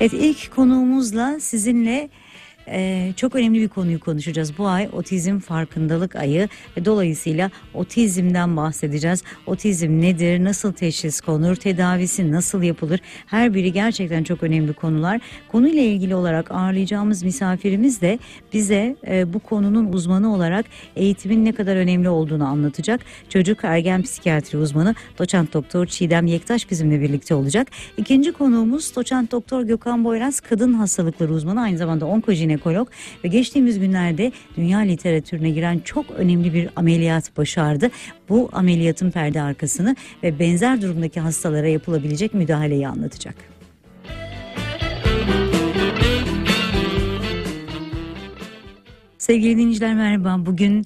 Evet 0.00 0.12
ilk 0.12 0.50
konuğumuzla 0.54 1.40
sizinle 1.40 2.10
e, 2.72 3.12
çok 3.16 3.34
önemli 3.34 3.60
bir 3.60 3.68
konuyu 3.68 4.00
konuşacağız. 4.00 4.58
Bu 4.58 4.68
ay 4.68 4.88
otizm 4.92 5.38
farkındalık 5.38 6.16
ayı 6.16 6.48
dolayısıyla 6.84 7.50
otizmden 7.74 8.56
bahsedeceğiz. 8.56 9.22
Otizm 9.46 10.00
nedir, 10.00 10.44
nasıl 10.44 10.72
teşhis 10.72 11.20
konur, 11.20 11.56
tedavisi 11.56 12.32
nasıl 12.32 12.62
yapılır? 12.62 13.00
Her 13.26 13.54
biri 13.54 13.72
gerçekten 13.72 14.24
çok 14.24 14.42
önemli 14.42 14.72
konular. 14.72 15.20
Konuyla 15.48 15.82
ilgili 15.82 16.14
olarak 16.14 16.50
ağırlayacağımız 16.50 17.22
misafirimiz 17.22 18.00
de 18.00 18.18
bize 18.52 18.96
e, 19.06 19.32
bu 19.32 19.38
konunun 19.38 19.92
uzmanı 19.92 20.34
olarak 20.34 20.66
eğitimin 20.96 21.44
ne 21.44 21.52
kadar 21.52 21.76
önemli 21.76 22.08
olduğunu 22.08 22.44
anlatacak. 22.44 23.00
Çocuk 23.28 23.58
ergen 23.64 24.02
psikiyatri 24.02 24.58
uzmanı 24.58 24.94
doçent 25.18 25.54
doktor 25.54 25.86
Çiğdem 25.86 26.26
Yektaş 26.26 26.70
bizimle 26.70 27.00
birlikte 27.00 27.34
olacak. 27.34 27.68
İkinci 27.96 28.32
konuğumuz 28.32 28.96
doçent 28.96 29.32
doktor 29.32 29.62
Gökhan 29.62 30.04
Boyraz 30.04 30.40
kadın 30.40 30.72
hastalıkları 30.72 31.32
uzmanı 31.32 31.60
aynı 31.60 31.78
zamanda 31.78 32.06
onkojinekolog 32.58 32.88
ve 33.24 33.28
geçtiğimiz 33.28 33.78
günlerde 33.78 34.32
dünya 34.56 34.78
literatürüne 34.78 35.50
giren 35.50 35.78
çok 35.78 36.10
önemli 36.10 36.54
bir 36.54 36.68
ameliyat 36.76 37.36
başardı. 37.36 37.90
Bu 38.28 38.48
ameliyatın 38.52 39.10
perde 39.10 39.42
arkasını 39.42 39.96
ve 40.22 40.38
benzer 40.38 40.82
durumdaki 40.82 41.20
hastalara 41.20 41.68
yapılabilecek 41.68 42.34
müdahaleyi 42.34 42.88
anlatacak. 42.88 43.34
Sevgili 49.18 49.56
dinleyiciler 49.56 49.94
merhaba. 49.94 50.46
Bugün 50.46 50.84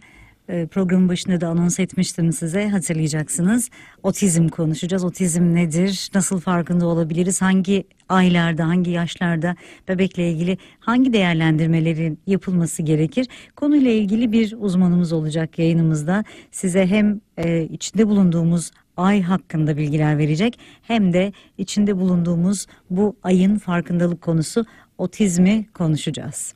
programın 0.70 1.08
başında 1.08 1.40
da 1.40 1.48
anons 1.48 1.80
etmiştim 1.80 2.32
size 2.32 2.68
hatırlayacaksınız. 2.68 3.70
Otizm 4.02 4.48
konuşacağız. 4.48 5.04
Otizm 5.04 5.54
nedir? 5.54 6.10
Nasıl 6.14 6.40
farkında 6.40 6.86
olabiliriz? 6.86 7.42
Hangi 7.42 7.84
aylarda, 8.08 8.68
hangi 8.68 8.90
yaşlarda 8.90 9.56
bebekle 9.88 10.30
ilgili 10.30 10.58
hangi 10.80 11.12
değerlendirmelerin 11.12 12.18
yapılması 12.26 12.82
gerekir? 12.82 13.26
Konuyla 13.56 13.90
ilgili 13.90 14.32
bir 14.32 14.54
uzmanımız 14.58 15.12
olacak 15.12 15.58
yayınımızda. 15.58 16.24
Size 16.50 16.86
hem 16.86 17.20
e, 17.36 17.62
içinde 17.62 18.08
bulunduğumuz 18.08 18.70
ay 18.96 19.22
hakkında 19.22 19.76
bilgiler 19.76 20.18
verecek 20.18 20.58
hem 20.82 21.12
de 21.12 21.32
içinde 21.58 21.96
bulunduğumuz 21.96 22.66
bu 22.90 23.16
ayın 23.22 23.58
farkındalık 23.58 24.22
konusu 24.22 24.66
otizmi 24.98 25.66
konuşacağız. 25.74 26.54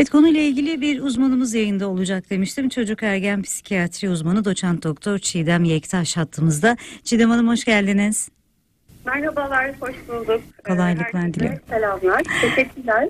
Evet 0.00 0.10
konuyla 0.10 0.40
ilgili 0.40 0.80
bir 0.80 1.02
uzmanımız 1.02 1.54
yayında 1.54 1.88
olacak 1.88 2.30
demiştim. 2.30 2.68
Çocuk 2.68 3.02
ergen 3.02 3.42
psikiyatri 3.42 4.10
uzmanı 4.10 4.44
doçent 4.44 4.84
doktor 4.84 5.18
Çiğdem 5.18 5.64
Yektaş 5.64 6.16
hattımızda. 6.16 6.76
Çiğdem 7.04 7.30
Hanım 7.30 7.48
hoş 7.48 7.64
geldiniz. 7.64 8.28
Merhabalar, 9.06 9.72
hoş 9.80 9.94
bulduk. 10.08 10.42
Kolaylıklar 10.64 11.22
Herkese 11.22 11.34
diliyorum. 11.34 11.58
Selamlar, 11.68 12.22
teşekkürler. 12.40 13.08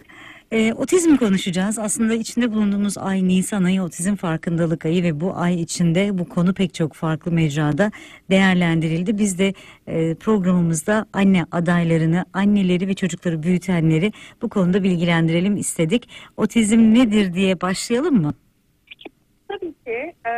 Ee, 0.53 0.73
otizm 0.73 1.17
konuşacağız. 1.17 1.79
Aslında 1.79 2.15
içinde 2.15 2.53
bulunduğumuz 2.53 2.99
ay 2.99 3.29
Nisan 3.29 3.65
ayı 3.65 3.83
otizm 3.83 4.17
farkındalık 4.17 4.85
ayı 4.85 5.03
ve 5.03 5.21
bu 5.21 5.37
ay 5.37 5.63
içinde 5.63 6.19
bu 6.19 6.29
konu 6.29 6.55
pek 6.55 6.75
çok 6.75 6.95
farklı 6.95 7.33
mecrada 7.33 7.93
değerlendirildi. 8.31 9.19
Biz 9.19 9.39
de 9.39 9.55
e, 9.87 10.15
programımızda 10.15 11.07
anne 11.13 11.47
adaylarını, 11.53 12.25
anneleri 12.33 12.89
ve 12.89 12.95
çocukları 12.95 13.43
büyütenleri 13.43 14.13
bu 14.43 14.49
konuda 14.49 14.83
bilgilendirelim 14.83 15.57
istedik. 15.57 16.09
Otizm 16.37 16.95
nedir 16.95 17.35
diye 17.35 17.61
başlayalım 17.61 18.23
mı? 18.23 18.35
Tabii 19.51 19.73
ki. 19.87 20.13
e, 20.25 20.33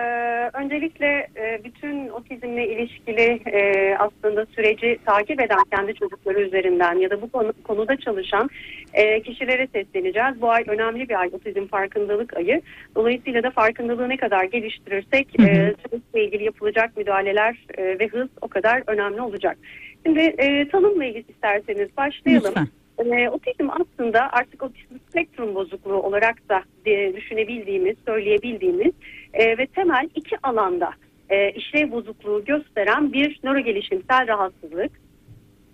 öncelikle 0.53 1.29
e, 1.37 1.65
bütün 1.65 2.09
otizmle 2.09 2.69
ilişkili 2.69 3.41
e, 3.53 3.95
aslında 3.99 4.47
süreci 4.47 4.99
takip 5.07 5.41
eden 5.41 5.65
kendi 5.77 5.95
çocukları 5.95 6.41
üzerinden 6.41 6.99
ya 6.99 7.11
da 7.11 7.23
bu 7.23 7.31
konu, 7.31 7.53
konuda 7.65 7.97
çalışan 7.97 8.51
e, 8.93 9.23
kişilere 9.23 9.67
sesleneceğiz. 9.67 10.41
Bu 10.41 10.51
ay 10.51 10.65
önemli 10.67 11.09
bir 11.09 11.21
ay, 11.21 11.31
otizm 11.33 11.67
farkındalık 11.67 12.37
ayı. 12.37 12.63
Dolayısıyla 12.95 13.43
da 13.43 13.51
farkındalığı 13.51 14.09
ne 14.09 14.17
kadar 14.17 14.45
geliştirirsek 14.45 15.41
e, 15.41 15.45
süreçle 15.45 16.25
ilgili 16.25 16.45
yapılacak 16.45 16.97
müdahaleler 16.97 17.67
e, 17.79 17.99
ve 17.99 18.09
hız 18.09 18.29
o 18.41 18.49
kadar 18.49 18.83
önemli 18.87 19.21
olacak. 19.21 19.59
Şimdi 20.07 20.21
e, 20.21 20.69
tanımla 20.69 21.05
ilgili 21.05 21.25
isterseniz 21.29 21.97
başlayalım. 21.97 22.49
Lütfen. 22.49 22.82
Ee, 23.05 23.29
otizm 23.29 23.69
aslında 23.71 24.33
artık 24.33 24.63
otizm 24.63 24.95
spektrum 25.09 25.55
bozukluğu 25.55 26.03
olarak 26.03 26.49
da 26.49 26.63
e, 26.87 27.17
düşünebildiğimiz, 27.17 27.97
söyleyebildiğimiz 28.07 28.93
e, 29.33 29.59
ve 29.59 29.67
temel 29.67 30.09
iki 30.15 30.37
alanda 30.43 30.91
e, 31.31 31.51
işlev 31.51 31.91
bozukluğu 31.91 32.45
gösteren 32.45 33.13
bir 33.13 33.41
nörogelişimsel 33.45 34.29
rahatsızlık. 34.29 35.02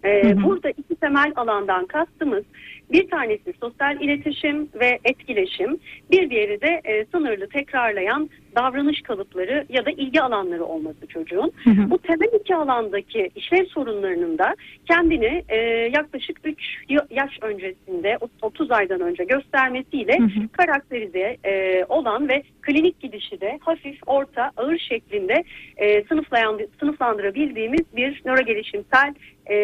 E, 0.05 0.23
Hı 0.23 0.29
hı. 0.29 0.45
Burada 0.45 0.71
iki 0.71 0.95
temel 0.95 1.33
alandan 1.37 1.87
kastımız 1.87 2.45
bir 2.93 3.11
tanesi 3.11 3.53
sosyal 3.61 4.01
iletişim 4.01 4.69
ve 4.81 4.99
etkileşim, 5.05 5.79
bir 6.11 6.31
diğeri 6.31 6.61
de 6.61 6.81
e, 6.85 7.05
sınırlı 7.05 7.49
tekrarlayan 7.49 8.31
davranış 8.57 9.03
kalıpları 9.03 9.67
ya 9.69 9.87
da 9.87 9.91
ilgi 9.91 10.23
alanları 10.23 10.65
olması 10.65 11.07
çocuğun. 11.07 11.53
Hı 11.65 11.71
hı. 11.71 11.91
Bu 11.91 11.99
temel 11.99 12.41
iki 12.41 12.57
alandaki 12.57 13.31
işlev 13.35 13.65
sorunlarının 13.65 14.39
da 14.39 14.55
kendini 14.87 15.45
e, 15.49 15.57
yaklaşık 15.95 16.41
3 16.45 16.85
yaş 17.11 17.39
öncesinde, 17.43 18.19
30 18.43 18.71
aydan 18.71 19.01
önce 19.01 19.25
göstermesiyle 19.25 20.19
Hı 20.19 20.23
hı. 20.23 20.49
karakterize 20.53 21.37
e, 21.45 21.85
olan 21.89 22.29
ve 22.29 22.43
klinik 22.63 23.01
gidişi 23.01 23.41
de 23.41 23.59
hafif, 23.61 23.99
orta, 24.07 24.51
ağır 24.57 24.79
şeklinde 24.79 25.45
e, 25.77 26.05
sınıflayan, 26.05 26.61
sınıflandırabildiğimiz 26.81 27.97
bir 27.97 28.23
nörogelişimsel 28.25 29.15
e, 29.49 29.55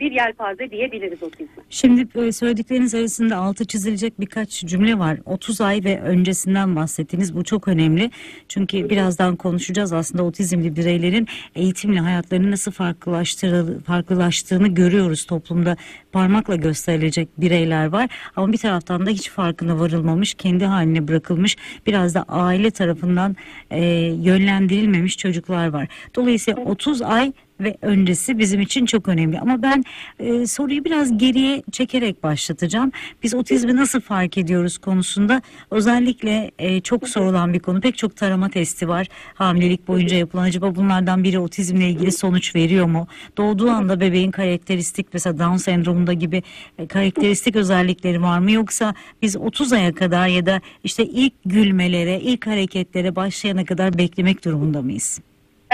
bir 0.00 0.12
yelpaze 0.12 0.70
diyebiliriz 0.70 1.22
otizme. 1.22 1.62
Şimdi 1.70 2.26
e, 2.26 2.32
söyledikleriniz 2.32 2.94
arasında 2.94 3.36
altı 3.36 3.64
çizilecek 3.64 4.20
birkaç 4.20 4.50
cümle 4.50 4.98
var. 4.98 5.18
30 5.24 5.60
ay 5.60 5.84
ve 5.84 6.00
öncesinden 6.00 6.76
bahsettiniz. 6.76 7.36
Bu 7.36 7.44
çok 7.44 7.68
önemli. 7.68 8.10
Çünkü 8.48 8.90
birazdan 8.90 9.36
konuşacağız 9.36 9.92
aslında 9.92 10.22
otizmli 10.22 10.76
bireylerin 10.76 11.28
eğitimle 11.54 12.00
hayatlarını 12.00 12.50
nasıl 12.50 12.72
farklılaştığını 13.86 14.68
görüyoruz 14.68 15.24
toplumda. 15.24 15.76
Parmakla 16.12 16.56
gösterilecek 16.56 17.28
bireyler 17.38 17.86
var 17.86 18.08
ama 18.36 18.52
bir 18.52 18.58
taraftan 18.58 19.06
da 19.06 19.10
hiç 19.10 19.30
farkına 19.30 19.78
varılmamış, 19.78 20.34
kendi 20.34 20.64
haline 20.64 21.08
bırakılmış, 21.08 21.56
biraz 21.86 22.14
da 22.14 22.24
aile 22.28 22.70
tarafından 22.70 23.36
e, 23.70 23.84
yönlendirilmemiş 24.22 25.18
çocuklar 25.18 25.68
var. 25.68 25.88
Dolayısıyla 26.14 26.62
30 26.62 27.02
ay 27.02 27.32
ve 27.60 27.76
öncesi 27.82 28.38
bizim 28.38 28.60
için 28.60 28.86
çok 28.86 29.08
önemli. 29.08 29.40
Ama 29.40 29.62
ben 29.62 29.84
e, 30.18 30.46
soruyu 30.46 30.84
biraz 30.84 31.18
geriye 31.18 31.62
çekerek 31.72 32.22
başlatacağım. 32.22 32.92
Biz 33.22 33.34
otizmi 33.34 33.76
nasıl 33.76 34.00
fark 34.00 34.38
ediyoruz 34.38 34.78
konusunda 34.78 35.42
özellikle 35.70 36.50
e, 36.58 36.80
çok 36.80 37.08
sorulan 37.08 37.54
bir 37.54 37.58
konu. 37.58 37.80
Pek 37.80 37.98
çok 37.98 38.16
tarama 38.16 38.48
testi 38.48 38.88
var 38.88 39.06
hamilelik 39.34 39.88
boyunca 39.88 40.16
yapılan. 40.16 40.42
Acaba 40.42 40.74
bunlardan 40.74 41.24
biri 41.24 41.38
otizmle 41.38 41.88
ilgili 41.88 42.12
sonuç 42.12 42.54
veriyor 42.54 42.86
mu? 42.86 43.06
Doğduğu 43.38 43.70
anda 43.70 44.00
bebeğin 44.00 44.30
karakteristik 44.30 45.06
mesela 45.12 45.38
Down 45.38 45.56
sendromunda 45.56 46.12
gibi 46.12 46.42
e, 46.78 46.86
karakteristik 46.86 47.56
özellikleri 47.56 48.22
var 48.22 48.38
mı? 48.38 48.50
Yoksa 48.50 48.94
biz 49.22 49.36
30 49.36 49.72
aya 49.72 49.94
kadar 49.94 50.28
ya 50.28 50.46
da 50.46 50.60
işte 50.84 51.04
ilk 51.04 51.32
gülmelere, 51.44 52.20
ilk 52.20 52.46
hareketlere 52.46 53.16
başlayana 53.16 53.64
kadar 53.64 53.98
beklemek 53.98 54.44
durumunda 54.44 54.82
mıyız? 54.82 55.20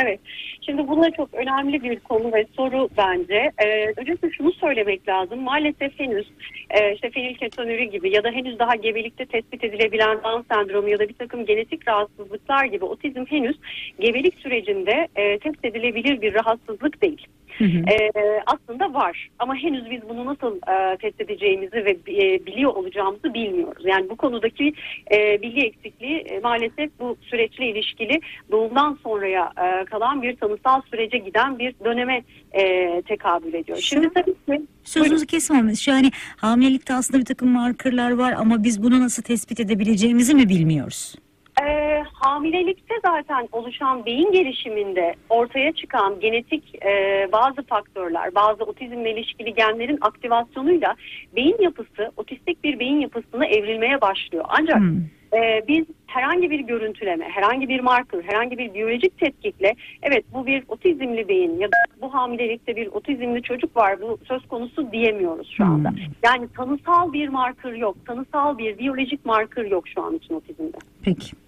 Evet. 0.03 0.21
Şimdi 0.61 0.89
bunlar 0.89 1.11
çok 1.17 1.35
önemli 1.35 1.83
bir 1.83 2.01
konu 2.01 2.33
ve 2.33 2.47
soru 2.57 2.89
bence. 2.97 3.53
Ee, 3.59 3.93
öncelikle 3.97 4.31
şunu 4.31 4.53
söylemek 4.53 5.09
lazım. 5.09 5.41
Maalesef 5.41 6.01
henüz 6.01 6.27
e, 6.71 6.95
işte 6.95 7.11
fenilketonuri 7.11 7.91
gibi 7.91 8.15
ya 8.15 8.25
da 8.25 8.31
henüz 8.31 8.59
daha 8.59 8.75
gebelikte 8.75 9.27
tespit 9.27 9.65
edilebilen 9.65 10.19
Down 10.25 10.55
sendromu 10.55 10.89
ya 10.89 10.99
da 10.99 11.09
bir 11.09 11.15
takım 11.15 11.47
genetik 11.47 11.89
rahatsızlıklar 11.89 12.65
gibi 12.65 12.85
otizm 12.85 13.25
henüz 13.25 13.57
gebelik 14.01 14.39
sürecinde 14.39 15.09
e, 15.17 15.39
test 15.39 15.65
edilebilir 15.65 16.21
bir 16.21 16.35
rahatsızlık 16.35 17.03
değil. 17.03 17.27
Hı 17.59 17.65
hı. 17.65 17.79
Ee, 17.91 18.11
aslında 18.47 18.95
var 18.95 19.29
ama 19.39 19.55
henüz 19.57 19.91
biz 19.91 20.01
bunu 20.09 20.27
nasıl 20.27 20.57
e, 20.57 20.97
test 20.97 21.21
edeceğimizi 21.21 21.77
ve 21.85 21.91
e, 21.91 22.47
biliyor 22.47 22.75
olacağımızı 22.75 23.35
bilmiyoruz. 23.35 23.83
Yani 23.87 24.11
bu 24.11 24.17
konudaki 24.17 24.73
e, 25.13 25.43
bilgi 25.43 25.61
eksikliği 25.61 26.17
e, 26.19 26.41
maalesef 26.41 26.91
bu 27.01 27.17
süreçle 27.21 27.67
ilişkili 27.71 28.21
doğumdan 28.51 28.99
sonraya 29.03 29.53
e, 29.59 29.85
kalan 29.85 30.23
bir 30.23 30.37
tanısal 30.37 30.83
sürece 30.91 31.19
giden 31.19 31.59
bir 31.59 31.75
döneme 31.85 32.23
e, 32.53 32.63
tekabül 33.03 33.55
ediyor. 33.55 33.79
Şu- 33.79 33.83
Şimdi 33.87 34.09
tabii 34.15 34.35
ki 34.35 34.63
Sözünüzü 34.85 35.27
kesmemiz. 35.27 35.87
Yani 35.89 36.11
hamilelikte 36.37 36.95
aslında 36.95 37.21
bir 37.21 37.25
takım 37.25 37.49
markerlar 37.49 38.11
var 38.11 38.33
ama 38.39 38.65
biz 38.65 38.83
bunu 38.83 39.01
nasıl 39.01 39.23
tespit 39.23 39.61
edebileceğimizi 39.61 40.35
mi 40.35 40.49
bilmiyoruz? 40.49 41.15
E, 42.27 42.29
hamilelikte 42.29 42.95
zaten 43.05 43.49
oluşan 43.53 44.07
beyin 44.07 44.33
gelişiminde 44.33 45.15
ortaya 45.29 45.73
çıkan 45.73 46.21
genetik 46.21 46.85
e, 46.85 47.29
bazı 47.33 47.63
faktörler, 47.63 48.35
bazı 48.35 48.65
otizmle 48.65 49.13
ilişkili 49.13 49.55
genlerin 49.55 49.99
aktivasyonuyla 50.01 50.95
beyin 51.37 51.57
yapısı, 51.61 52.13
otistik 52.17 52.65
bir 52.65 52.79
beyin 52.79 53.01
yapısına 53.01 53.47
evrilmeye 53.47 54.01
başlıyor. 54.01 54.45
Ancak 54.49 54.77
Hmm. 54.77 55.01
ee, 55.35 55.63
biz 55.69 55.85
herhangi 56.07 56.51
bir 56.51 56.61
görüntüleme, 56.61 57.25
herhangi 57.29 57.69
bir 57.69 57.81
marker, 57.81 58.23
herhangi 58.23 58.59
bir 58.59 58.75
biyolojik 58.75 59.19
tetkikle 59.19 59.75
evet 60.03 60.25
bu 60.35 60.47
bir 60.47 60.65
otizmli 60.69 61.29
beyin 61.29 61.59
ya 61.59 61.69
da 61.69 61.77
bu 62.03 62.15
hamilelikte 62.15 62.77
bir 62.77 62.87
otizmli 62.87 63.43
çocuk 63.43 63.77
var 63.77 64.01
bu 64.01 64.19
söz 64.29 64.49
konusu 64.49 64.93
diyemiyoruz 64.93 65.55
şu 65.57 65.65
anda. 65.65 65.91
Hmm. 65.91 65.99
Yani 66.25 66.49
tanısal 66.57 67.13
bir 67.13 67.29
marker 67.29 67.73
yok, 67.73 67.97
tanısal 68.07 68.59
bir 68.59 68.79
biyolojik 68.79 69.27
marker 69.27 69.65
yok 69.65 69.89
şu 69.89 70.03
an 70.03 70.15
için 70.15 70.35
otizmde. 70.35 70.79
Peki. 71.03 71.46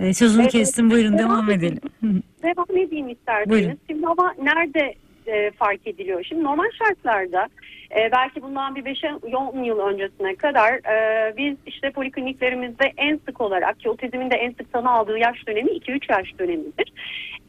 Ee, 0.00 0.14
sözünü 0.14 0.42
Evet, 0.42 0.52
kestim 0.52 0.90
buyurun 0.90 1.18
devam 1.18 1.34
devam 1.34 1.50
edelim. 1.50 1.80
Devam 2.42 2.86
edeyim 2.86 3.08
isterseniz. 3.08 3.50
Buyurun. 3.50 3.78
Şimdi 3.90 4.06
ama 4.06 4.34
nerede 4.42 4.94
e, 5.26 5.50
fark 5.50 5.86
ediliyor? 5.86 6.24
Şimdi 6.24 6.44
normal 6.44 6.70
şartlarda 6.78 7.48
e, 7.96 8.12
belki 8.12 8.42
bundan 8.42 8.76
bir 8.76 8.84
5-10 8.84 9.64
yıl 9.64 9.78
öncesine 9.78 10.34
kadar 10.34 10.72
e, 10.72 11.36
biz 11.36 11.56
işte 11.66 11.90
polikliniklerimizde 11.90 12.92
en 12.96 13.20
sık 13.26 13.40
olarak 13.40 13.80
ki 13.80 13.90
otizmin 13.90 14.30
de 14.30 14.34
en 14.34 14.50
sık 14.50 14.72
tanı 14.72 14.90
aldığı 14.90 15.18
yaş 15.18 15.46
dönemi 15.46 15.70
2-3 15.70 16.12
yaş 16.12 16.38
dönemidir. 16.38 16.92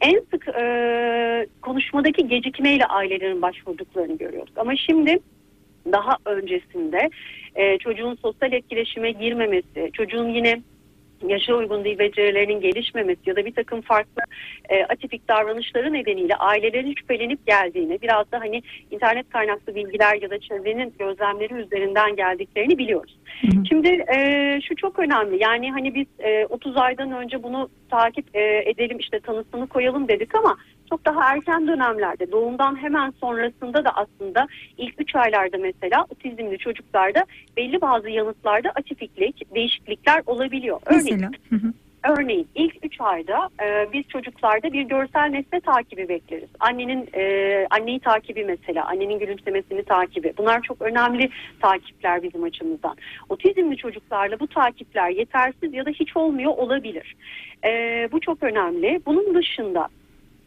En 0.00 0.20
sık 0.30 0.48
e, 0.48 1.46
konuşmadaki 1.62 2.28
gecikmeyle 2.28 2.86
ailelerin 2.86 3.42
başvurduklarını 3.42 4.18
görüyorduk. 4.18 4.58
Ama 4.58 4.76
şimdi 4.76 5.18
daha 5.92 6.16
öncesinde 6.24 7.10
e, 7.54 7.78
çocuğun 7.78 8.14
sosyal 8.14 8.52
etkileşime 8.52 9.10
girmemesi, 9.10 9.90
çocuğun 9.92 10.28
yine 10.28 10.62
yaşa 11.26 11.54
uygun 11.54 11.84
dil 11.84 11.98
becerilerinin 11.98 12.60
gelişmemesi 12.60 13.20
ya 13.26 13.36
da 13.36 13.44
bir 13.44 13.54
takım 13.54 13.80
farklı 13.80 14.22
e, 14.68 14.84
atipik 14.84 15.28
davranışları 15.28 15.92
nedeniyle 15.92 16.36
ailelerin 16.36 16.94
şüphelenip 16.94 17.46
geldiğini 17.46 18.02
biraz 18.02 18.32
da 18.32 18.40
hani 18.40 18.62
internet 18.90 19.30
kaynaklı 19.30 19.74
bilgiler 19.74 20.22
ya 20.22 20.30
da 20.30 20.38
çevrenin 20.38 20.94
gözlemleri 20.98 21.54
üzerinden 21.54 22.16
geldiklerini 22.16 22.78
biliyoruz. 22.78 23.18
Hı 23.40 23.46
hı. 23.46 23.66
Şimdi 23.68 23.88
e, 23.88 24.60
şu 24.68 24.76
çok 24.76 24.98
önemli 24.98 25.42
yani 25.42 25.70
hani 25.70 25.94
biz 25.94 26.06
e, 26.18 26.46
30 26.46 26.76
aydan 26.76 27.12
önce 27.12 27.42
bunu 27.42 27.68
takip 27.90 28.36
e, 28.36 28.70
edelim 28.70 28.98
işte 28.98 29.20
tanısını 29.20 29.66
koyalım 29.66 30.08
dedik 30.08 30.34
ama 30.34 30.56
çok 30.90 31.04
daha 31.04 31.32
erken 31.32 31.68
dönemlerde 31.68 32.32
doğumdan 32.32 32.82
hemen 32.82 33.10
sonrasında 33.20 33.84
da 33.84 33.90
aslında 33.90 34.46
ilk 34.78 35.00
3 35.00 35.16
aylarda 35.16 35.58
mesela 35.58 36.06
otizmli 36.10 36.58
çocuklarda 36.58 37.24
belli 37.56 37.80
bazı 37.80 38.10
yanıtlarda 38.10 38.70
atipiklik, 38.70 39.54
değişiklikler 39.54 40.22
olabiliyor. 40.26 40.80
Örneğin 40.86 41.04
Mesela. 41.04 41.30
Örneğin 42.08 42.48
ilk 42.54 42.74
3 42.84 43.00
ayda 43.00 43.48
e, 43.62 43.92
biz 43.92 44.08
çocuklarda 44.08 44.72
bir 44.72 44.82
görsel 44.82 45.28
nesne 45.30 45.60
takibi 45.60 46.08
bekleriz. 46.08 46.48
Annenin 46.60 47.08
e, 47.14 47.66
anneyi 47.70 48.00
takibi 48.00 48.44
mesela, 48.44 48.84
annenin 48.84 49.18
gülümsemesini 49.18 49.82
takibi. 49.82 50.32
Bunlar 50.38 50.62
çok 50.62 50.82
önemli 50.82 51.30
takipler 51.60 52.22
bizim 52.22 52.42
açımızdan. 52.42 52.96
Otizmli 53.28 53.76
çocuklarla 53.76 54.40
bu 54.40 54.46
takipler 54.46 55.10
yetersiz 55.10 55.74
ya 55.74 55.86
da 55.86 55.90
hiç 55.90 56.16
olmuyor 56.16 56.52
olabilir. 56.52 57.16
E, 57.64 57.70
bu 58.12 58.20
çok 58.20 58.42
önemli. 58.42 59.00
Bunun 59.06 59.34
dışında 59.34 59.88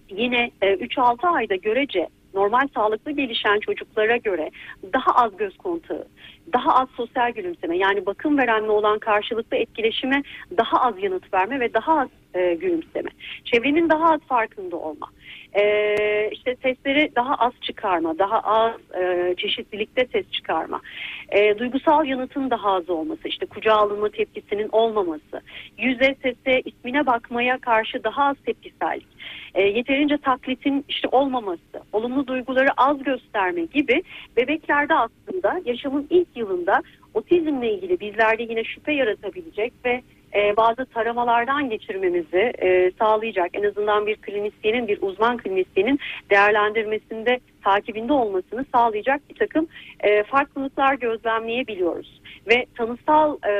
yine 0.09 0.51
e, 0.61 0.73
3-6 0.73 1.27
ayda 1.27 1.55
görece 1.55 2.07
normal 2.33 2.67
sağlıklı 2.75 3.11
gelişen 3.11 3.59
çocuklara 3.59 4.17
göre 4.17 4.49
daha 4.93 5.11
az 5.11 5.37
göz 5.37 5.57
kontağı, 5.57 6.07
daha 6.53 6.75
az 6.75 6.87
sosyal 6.97 7.31
gülümseme 7.31 7.77
yani 7.77 8.05
bakım 8.05 8.37
verenle 8.37 8.71
olan 8.71 8.99
karşılıklı 8.99 9.57
etkileşime 9.57 10.23
daha 10.57 10.81
az 10.81 10.93
yanıt 11.03 11.33
verme 11.33 11.59
ve 11.59 11.73
daha 11.73 11.99
az 11.99 12.07
e, 12.33 12.53
gülümseme. 12.53 13.09
Çevrenin 13.45 13.89
daha 13.89 14.13
az 14.13 14.19
farkında 14.19 14.75
olma. 14.75 15.07
E, 15.53 16.29
işte 16.31 16.55
sesleri 16.63 17.11
daha 17.15 17.35
az 17.35 17.53
çıkarma, 17.61 18.19
daha 18.19 18.39
az 18.39 18.73
e, 19.01 19.35
çeşitlilikte 19.37 20.07
ses 20.11 20.31
çıkarma. 20.31 20.81
E, 21.29 21.57
duygusal 21.57 22.05
yanıtın 22.05 22.49
daha 22.49 22.71
az 22.71 22.89
olması, 22.89 23.27
işte 23.27 23.45
kucağa 23.45 23.75
alınma 23.75 24.09
tepkisinin 24.09 24.69
olmaması, 24.71 25.41
yüze, 25.77 26.15
sese, 26.23 26.61
ismine 26.65 27.05
bakmaya 27.05 27.57
karşı 27.57 28.03
daha 28.03 28.23
az 28.23 28.35
tepkisellik, 28.45 29.07
e, 29.55 29.61
yeterince 29.61 30.17
taklitin 30.17 30.85
işte 30.89 31.07
olmaması, 31.11 31.83
olumlu 31.93 32.27
duyguları 32.27 32.69
az 32.77 33.03
gösterme 33.03 33.61
gibi 33.61 34.03
bebeklerde 34.37 34.93
aslında 34.93 35.61
yaşamın 35.65 36.07
ilk 36.09 36.27
yılında 36.35 36.81
otizmle 37.13 37.73
ilgili 37.73 37.99
bizlerde 37.99 38.43
yine 38.43 38.63
şüphe 38.63 38.93
yaratabilecek 38.93 39.73
ve 39.85 40.01
e, 40.35 40.57
bazı 40.57 40.85
taramalardan 40.85 41.69
geçirmemizi 41.69 42.53
e, 42.61 42.91
sağlayacak. 42.99 43.49
En 43.53 43.63
azından 43.63 44.07
bir 44.07 44.15
klinisyenin, 44.15 44.87
bir 44.87 45.01
uzman 45.01 45.37
klinisyenin 45.37 45.99
değerlendirmesinde, 46.29 47.39
takibinde 47.63 48.13
olmasını 48.13 48.65
sağlayacak 48.73 49.21
bir 49.29 49.35
takım 49.35 49.67
e, 49.99 50.23
farklılıklar 50.23 50.93
gözlemleyebiliyoruz. 50.93 52.21
Ve 52.47 52.65
tanısal 52.77 53.37
e, 53.47 53.53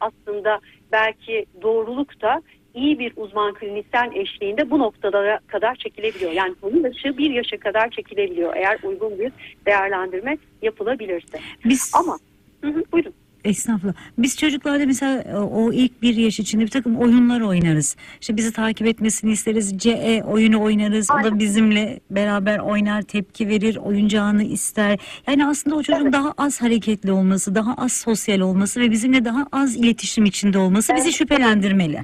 aslında 0.00 0.60
belki 0.92 1.46
doğruluk 1.62 2.22
da 2.22 2.42
iyi 2.74 2.98
bir 2.98 3.12
uzman 3.16 3.54
klinisyen 3.54 4.10
eşliğinde 4.10 4.70
bu 4.70 4.78
noktada 4.78 5.40
kadar 5.46 5.74
çekilebiliyor. 5.74 6.32
Yani 6.32 6.54
bunun 6.62 6.84
dışı 6.84 7.18
bir 7.18 7.30
yaşa 7.30 7.56
kadar 7.56 7.90
çekilebiliyor 7.90 8.56
eğer 8.56 8.78
uygun 8.82 9.18
bir 9.18 9.32
değerlendirme 9.66 10.38
yapılabilirse. 10.62 11.38
Biz 11.64 11.92
Ama 11.94 12.18
hı 12.60 12.68
hı, 12.68 12.82
buyurun. 12.92 13.14
Estağfurullah. 13.44 13.94
Biz 14.18 14.38
çocuklarda 14.38 14.86
mesela 14.86 15.22
e, 15.22 15.36
o 15.36 15.72
ilk 15.72 16.02
bir 16.02 16.16
yaş 16.16 16.40
içinde 16.40 16.62
bir 16.64 16.70
takım 16.70 16.96
oyunlar 16.96 17.40
oynarız. 17.40 17.96
İşte 18.20 18.36
bizi 18.36 18.52
takip 18.52 18.86
etmesini 18.86 19.32
isteriz. 19.32 19.78
CE 19.78 20.22
oyunu 20.24 20.62
oynarız. 20.62 21.08
O 21.10 21.24
da 21.24 21.38
bizimle 21.38 22.00
beraber 22.10 22.58
oynar, 22.58 23.02
tepki 23.02 23.48
verir, 23.48 23.76
oyuncağını 23.76 24.42
ister. 24.44 24.98
Yani 25.26 25.46
aslında 25.46 25.76
o 25.76 25.82
çocuğun 25.82 26.02
Evet. 26.02 26.12
daha 26.12 26.34
az 26.38 26.62
hareketli 26.62 27.12
olması, 27.12 27.54
daha 27.54 27.74
az 27.74 27.92
sosyal 27.92 28.40
olması 28.40 28.80
ve 28.80 28.90
bizimle 28.90 29.24
daha 29.24 29.46
az 29.52 29.76
iletişim 29.76 30.24
içinde 30.24 30.58
olması 30.58 30.94
bizi 30.94 31.04
Evet. 31.04 31.14
şüphelendirmeli. 31.14 31.98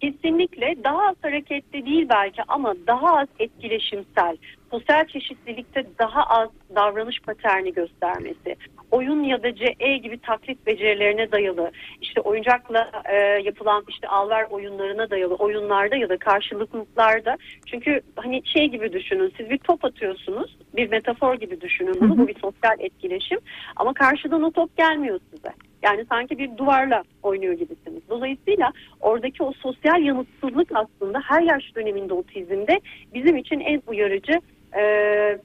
Kesinlikle 0.00 0.74
daha 0.84 1.08
az 1.08 1.16
hareketli 1.22 1.86
değil 1.86 2.06
belki 2.08 2.42
ama 2.48 2.74
daha 2.86 3.16
az 3.18 3.28
etkileşimsel, 3.38 4.36
sosyal 4.70 5.04
çeşitlilikte 5.06 5.86
daha 5.98 6.22
az 6.22 6.48
davranış 6.74 7.20
paterni 7.20 7.72
göstermesi, 7.72 8.56
oyun 8.90 9.22
ya 9.22 9.42
da 9.42 9.54
CE 9.54 9.96
gibi 9.96 10.18
taklit 10.18 10.66
becerilerine 10.66 11.32
dayalı, 11.32 11.70
işte 12.00 12.20
oyuncakla 12.20 12.90
e, 13.04 13.16
yapılan 13.16 13.84
işte 13.88 14.08
alver 14.08 14.46
oyunlarına 14.50 15.10
dayalı 15.10 15.34
oyunlarda 15.34 15.96
ya 15.96 16.08
da 16.08 16.16
karşılıklıklarda. 16.16 17.36
Çünkü 17.66 18.00
hani 18.16 18.42
şey 18.44 18.68
gibi 18.68 18.92
düşünün, 18.92 19.32
siz 19.36 19.50
bir 19.50 19.58
top 19.58 19.84
atıyorsunuz, 19.84 20.56
bir 20.76 20.90
metafor 20.90 21.34
gibi 21.34 21.60
düşünün 21.60 21.94
bunu, 22.00 22.18
bu 22.18 22.28
bir 22.28 22.34
sosyal 22.40 22.80
etkileşim 22.80 23.38
ama 23.76 23.94
karşıdan 23.94 24.42
o 24.42 24.50
top 24.50 24.76
gelmiyor 24.76 25.20
size. 25.30 25.52
Yani 25.82 26.04
sanki 26.08 26.38
bir 26.38 26.56
duvarla 26.56 27.02
oynuyor 27.22 27.52
gibisiniz. 27.52 28.02
Dolayısıyla 28.08 28.72
oradaki 29.00 29.42
o 29.42 29.52
sosyal 29.52 30.02
yanıtsızlık 30.02 30.68
aslında 30.74 31.20
her 31.24 31.42
yaş 31.42 31.76
döneminde 31.76 32.14
otizmde 32.14 32.80
bizim 33.14 33.36
için 33.36 33.60
en 33.60 33.82
uyarıcı 33.86 34.40
e, 34.76 34.82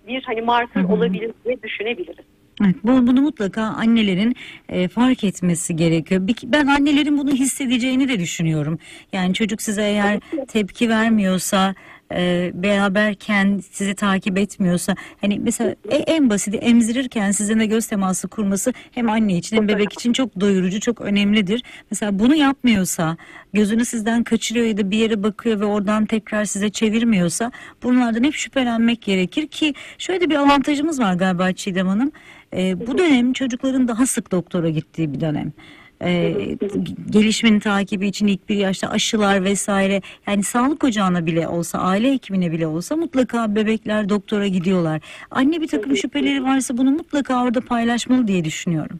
bir 0.07 0.23
hani 0.23 0.41
marker 0.41 0.83
olabilir 0.83 1.31
diye 1.45 1.63
düşünebiliriz. 1.63 2.25
Evet, 2.63 2.75
bu, 2.83 3.07
bunu 3.07 3.21
mutlaka 3.21 3.61
annelerin 3.61 4.35
e, 4.69 4.87
fark 4.87 5.23
etmesi 5.23 5.75
gerekiyor. 5.75 6.27
Bir- 6.27 6.35
Ben 6.43 6.67
annelerin 6.67 7.17
bunu 7.17 7.31
hissedeceğini 7.33 8.07
de 8.09 8.19
düşünüyorum. 8.19 8.79
Yani 9.13 9.33
çocuk 9.33 9.61
size 9.61 9.81
eğer 9.83 10.19
tepki 10.47 10.89
vermiyorsa, 10.89 11.75
e, 12.11 12.51
beraberken 12.53 13.61
sizi 13.71 13.95
takip 13.95 14.37
etmiyorsa, 14.37 14.95
hani 15.21 15.39
mesela 15.39 15.75
e- 15.89 15.95
en 15.95 16.29
basiti 16.29 16.57
emzirirken 16.57 17.31
sizinle 17.31 17.65
göz 17.65 17.87
teması 17.87 18.27
kurması 18.27 18.73
hem 18.91 19.09
anne 19.09 19.37
için 19.37 19.57
hem 19.57 19.67
bebek 19.67 19.93
için 19.93 20.13
çok 20.13 20.39
doyurucu, 20.39 20.79
çok 20.79 21.01
önemlidir. 21.01 21.63
Mesela 21.91 22.19
bunu 22.19 22.35
yapmıyorsa, 22.35 23.17
gözünü 23.53 23.85
sizden 23.85 24.23
kaçırıyor 24.23 24.65
ya 24.65 24.77
da 24.77 24.91
bir 24.91 24.97
yere 24.97 25.23
bakıyor 25.23 25.59
ve 25.59 25.65
oradan 25.65 26.05
tekrar 26.05 26.45
size 26.45 26.69
çevirmiyorsa, 26.69 27.51
bunlardan 27.83 28.23
hep 28.23 28.33
şüphelenmek 28.33 29.01
gerekir 29.01 29.47
ki 29.47 29.73
şöyle 29.97 30.21
de 30.21 30.29
bir 30.29 30.35
avantajımız 30.35 30.99
var 30.99 31.13
galiba 31.13 31.51
Çiğdem 31.51 31.87
Hanım. 31.87 32.11
Ee, 32.53 32.87
bu 32.87 32.97
dönem 32.97 33.33
çocukların 33.33 33.87
daha 33.87 34.05
sık 34.05 34.31
doktora 34.31 34.69
gittiği 34.69 35.13
bir 35.13 35.19
dönem. 35.19 35.53
Ee, 36.03 36.57
gelişmenin 37.09 37.59
takibi 37.59 38.07
için 38.07 38.27
ilk 38.27 38.49
bir 38.49 38.55
yaşta 38.55 38.89
aşılar 38.89 39.43
vesaire 39.43 40.01
yani 40.27 40.43
sağlık 40.43 40.83
ocağına 40.83 41.25
bile 41.25 41.47
olsa 41.47 41.79
aile 41.79 42.13
hekimine 42.13 42.51
bile 42.51 42.67
olsa 42.67 42.95
mutlaka 42.95 43.55
bebekler 43.55 44.09
doktora 44.09 44.47
gidiyorlar. 44.47 45.01
Anne 45.31 45.61
bir 45.61 45.67
takım 45.67 45.97
şüpheleri 45.97 46.43
varsa 46.43 46.77
bunu 46.77 46.91
mutlaka 46.91 47.43
orada 47.43 47.61
paylaşmalı 47.61 48.27
diye 48.27 48.45
düşünüyorum. 48.45 48.99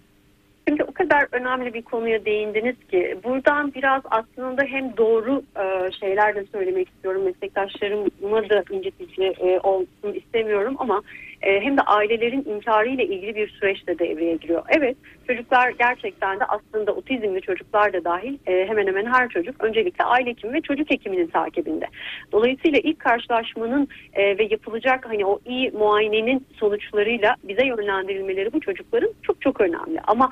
Şimdi 0.68 0.84
o 0.84 0.92
kadar 0.92 1.28
önemli 1.32 1.74
bir 1.74 1.82
konuya 1.82 2.26
değindiniz 2.26 2.76
ki 2.92 3.18
buradan 3.24 3.74
biraz 3.74 4.02
aslında 4.12 4.64
hem 4.64 4.98
doğru 4.98 5.44
e, 5.58 5.92
şeyler 5.92 6.36
de 6.36 6.46
söylemek 6.52 6.90
istiyorum. 6.90 7.24
Meslektaşlarıma 7.26 8.50
da 8.50 8.64
incitici 8.72 9.28
e, 9.28 9.60
olsun 9.60 10.14
istemiyorum 10.14 10.76
ama 10.80 11.02
e, 11.46 11.62
hem 11.62 11.78
de 11.78 11.82
ailelerin 11.82 12.46
inkarıyla 12.46 13.04
ilgili 13.04 13.36
bir 13.36 13.50
süreç 13.50 13.88
de 13.88 14.00
devreye 14.00 14.36
giriyor. 14.36 14.64
Evet 14.70 14.98
çocuklar 15.28 15.70
gerçekten 15.70 16.40
de 16.40 16.46
aslında 16.46 16.92
otizmli 16.92 17.42
çocuklar 17.42 17.94
da 17.94 18.04
dahil 18.04 18.38
e, 18.48 18.68
hemen 18.68 18.88
hemen 18.88 19.06
her 19.06 19.30
çocuk 19.30 19.64
öncelikle 19.64 20.04
aile 20.04 20.30
hekimi 20.30 20.54
ve 20.54 20.62
çocuk 20.62 20.90
hekiminin 20.90 21.28
takibinde. 21.28 21.86
Dolayısıyla 22.32 22.80
ilk 22.80 23.00
karşılaşmanın 23.00 23.88
e, 24.14 24.38
ve 24.38 24.48
yapılacak 24.50 25.06
hani 25.10 25.26
o 25.26 25.40
iyi 25.46 25.72
muayenenin 25.72 26.48
sonuçlarıyla 26.56 27.36
bize 27.44 27.66
yönlendirilmeleri 27.66 28.54
bu 28.54 28.60
çocukların 28.60 29.14
çok 29.24 29.42
çok 29.42 29.62
önemli. 29.62 30.02
Ama 30.08 30.30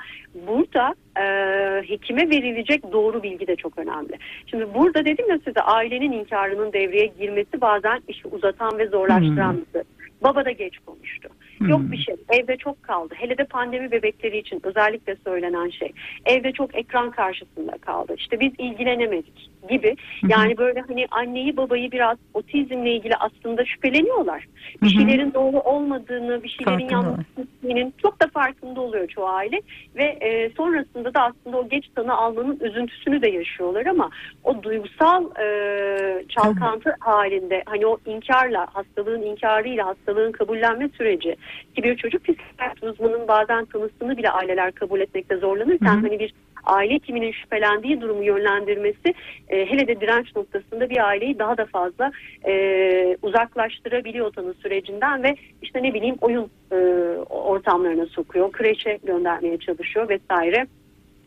burada 0.48 0.96
e, 1.18 1.24
hekime 1.88 2.30
verilecek 2.30 2.92
doğru 2.92 3.24
bilgi 3.24 3.48
de 3.48 3.56
çok 3.56 3.78
önemli. 3.78 4.18
Şimdi 4.48 4.74
burada 4.74 5.06
dedim 5.06 5.30
ya 5.30 5.40
size 5.46 5.62
ailenin 5.62 6.12
inkarının 6.12 6.74
devreye 6.74 7.06
girmesi 7.06 7.62
bazen 7.62 8.02
işi 8.08 8.28
uzatan 8.28 8.78
ve 8.78 8.88
zorlaştıran 8.88 9.58
bir 9.58 9.72
şey. 9.74 9.82
Baba 10.24 10.46
da 10.46 10.52
geç 10.52 10.80
konuştu. 10.86 11.30
Hmm. 11.64 11.70
Yok 11.70 11.82
bir 11.92 11.98
şey. 11.98 12.16
Evde 12.30 12.58
çok 12.58 12.84
kaldı. 12.84 13.14
Hele 13.18 13.38
de 13.38 13.44
pandemi 13.44 13.92
bebekleri 13.92 14.38
için 14.38 14.62
özellikle 14.64 15.16
söylenen 15.24 15.70
şey. 15.70 15.92
Evde 16.26 16.52
çok 16.52 16.76
ekran 16.76 17.12
karşısında 17.12 17.72
kaldı. 17.72 18.16
İşte 18.18 18.40
biz 18.40 18.52
ilgilenemedik 18.58 19.50
gibi. 19.70 19.96
Yani 20.28 20.58
böyle 20.58 20.84
hani 20.88 21.06
anneyi 21.12 21.58
babayı 21.58 21.92
biraz 21.92 22.18
otizmle 22.34 22.96
ilgili 22.96 23.16
aslında 23.16 23.66
şüpheleniyorlar. 23.66 24.48
Bir 24.82 24.90
şeylerin 24.90 25.34
doğru 25.34 25.60
olmadığını, 25.60 26.44
bir 26.44 26.50
şeylerin 26.50 26.90
yanlış 26.90 27.26
gittiğinin 27.38 27.94
çok 28.02 28.22
da 28.22 28.28
farkında 28.28 28.82
oluyor 28.82 29.08
çoğu 29.08 29.28
aile 29.28 29.62
ve 29.96 30.04
e, 30.04 30.50
sonrasında 30.58 31.14
da 31.14 31.22
aslında 31.22 31.58
o 31.58 31.70
geç 31.70 31.86
tanı 31.96 32.14
almanın 32.14 32.60
üzüntüsünü 32.60 33.22
de 33.22 33.30
yaşıyorlar 33.30 33.86
ama 33.86 34.10
o 34.44 34.64
duygusal 34.64 35.26
e, 35.42 36.26
çalkantı 36.30 36.96
halinde 37.00 37.64
hani 37.66 37.86
o 37.86 37.98
inkarla 38.06 38.68
hastalığın 38.74 39.22
inkarıyla 39.22 39.86
hastalığın 39.86 40.32
kabullenme 40.32 40.90
süreci 40.90 41.36
ki 41.76 41.84
bir 41.84 41.98
çocuk 41.98 42.24
psikiyatri 42.24 42.90
uzmanının 42.90 43.28
bazen 43.28 43.66
tanısını 43.66 44.18
bile 44.18 44.30
aileler 44.30 44.72
kabul 44.72 45.00
etmekte 45.00 45.38
zorlanırken 45.38 45.96
Hı 45.96 46.00
hı. 46.00 46.02
hani 46.02 46.20
bir 46.20 46.34
aile 46.64 46.94
hekiminin 46.94 47.32
şüphelendiği 47.32 48.02
durumu 48.02 48.24
yönlendirmesi 48.24 49.14
e, 49.50 49.66
hele 49.66 49.88
de 49.88 50.02
direnç 50.02 50.36
noktasında 50.36 50.90
bir 50.90 51.08
aileyi 51.08 51.40
daha 51.40 51.58
da 51.58 51.66
fazla 51.66 52.12
e, 52.48 53.18
uzaklaştırabiliyor 53.22 54.34
tanı 54.34 54.54
sürecinden 54.54 55.24
ve 55.24 55.36
işte 55.62 55.84
ne 55.84 55.94
bileyim 55.94 56.16
oyun 56.22 56.50
e, 56.72 56.76
ortamlarına 57.30 58.06
sokuyor, 58.06 58.52
kreşe 58.52 59.00
göndermeye 59.04 59.58
çalışıyor 59.58 60.10
vesaire 60.10 60.68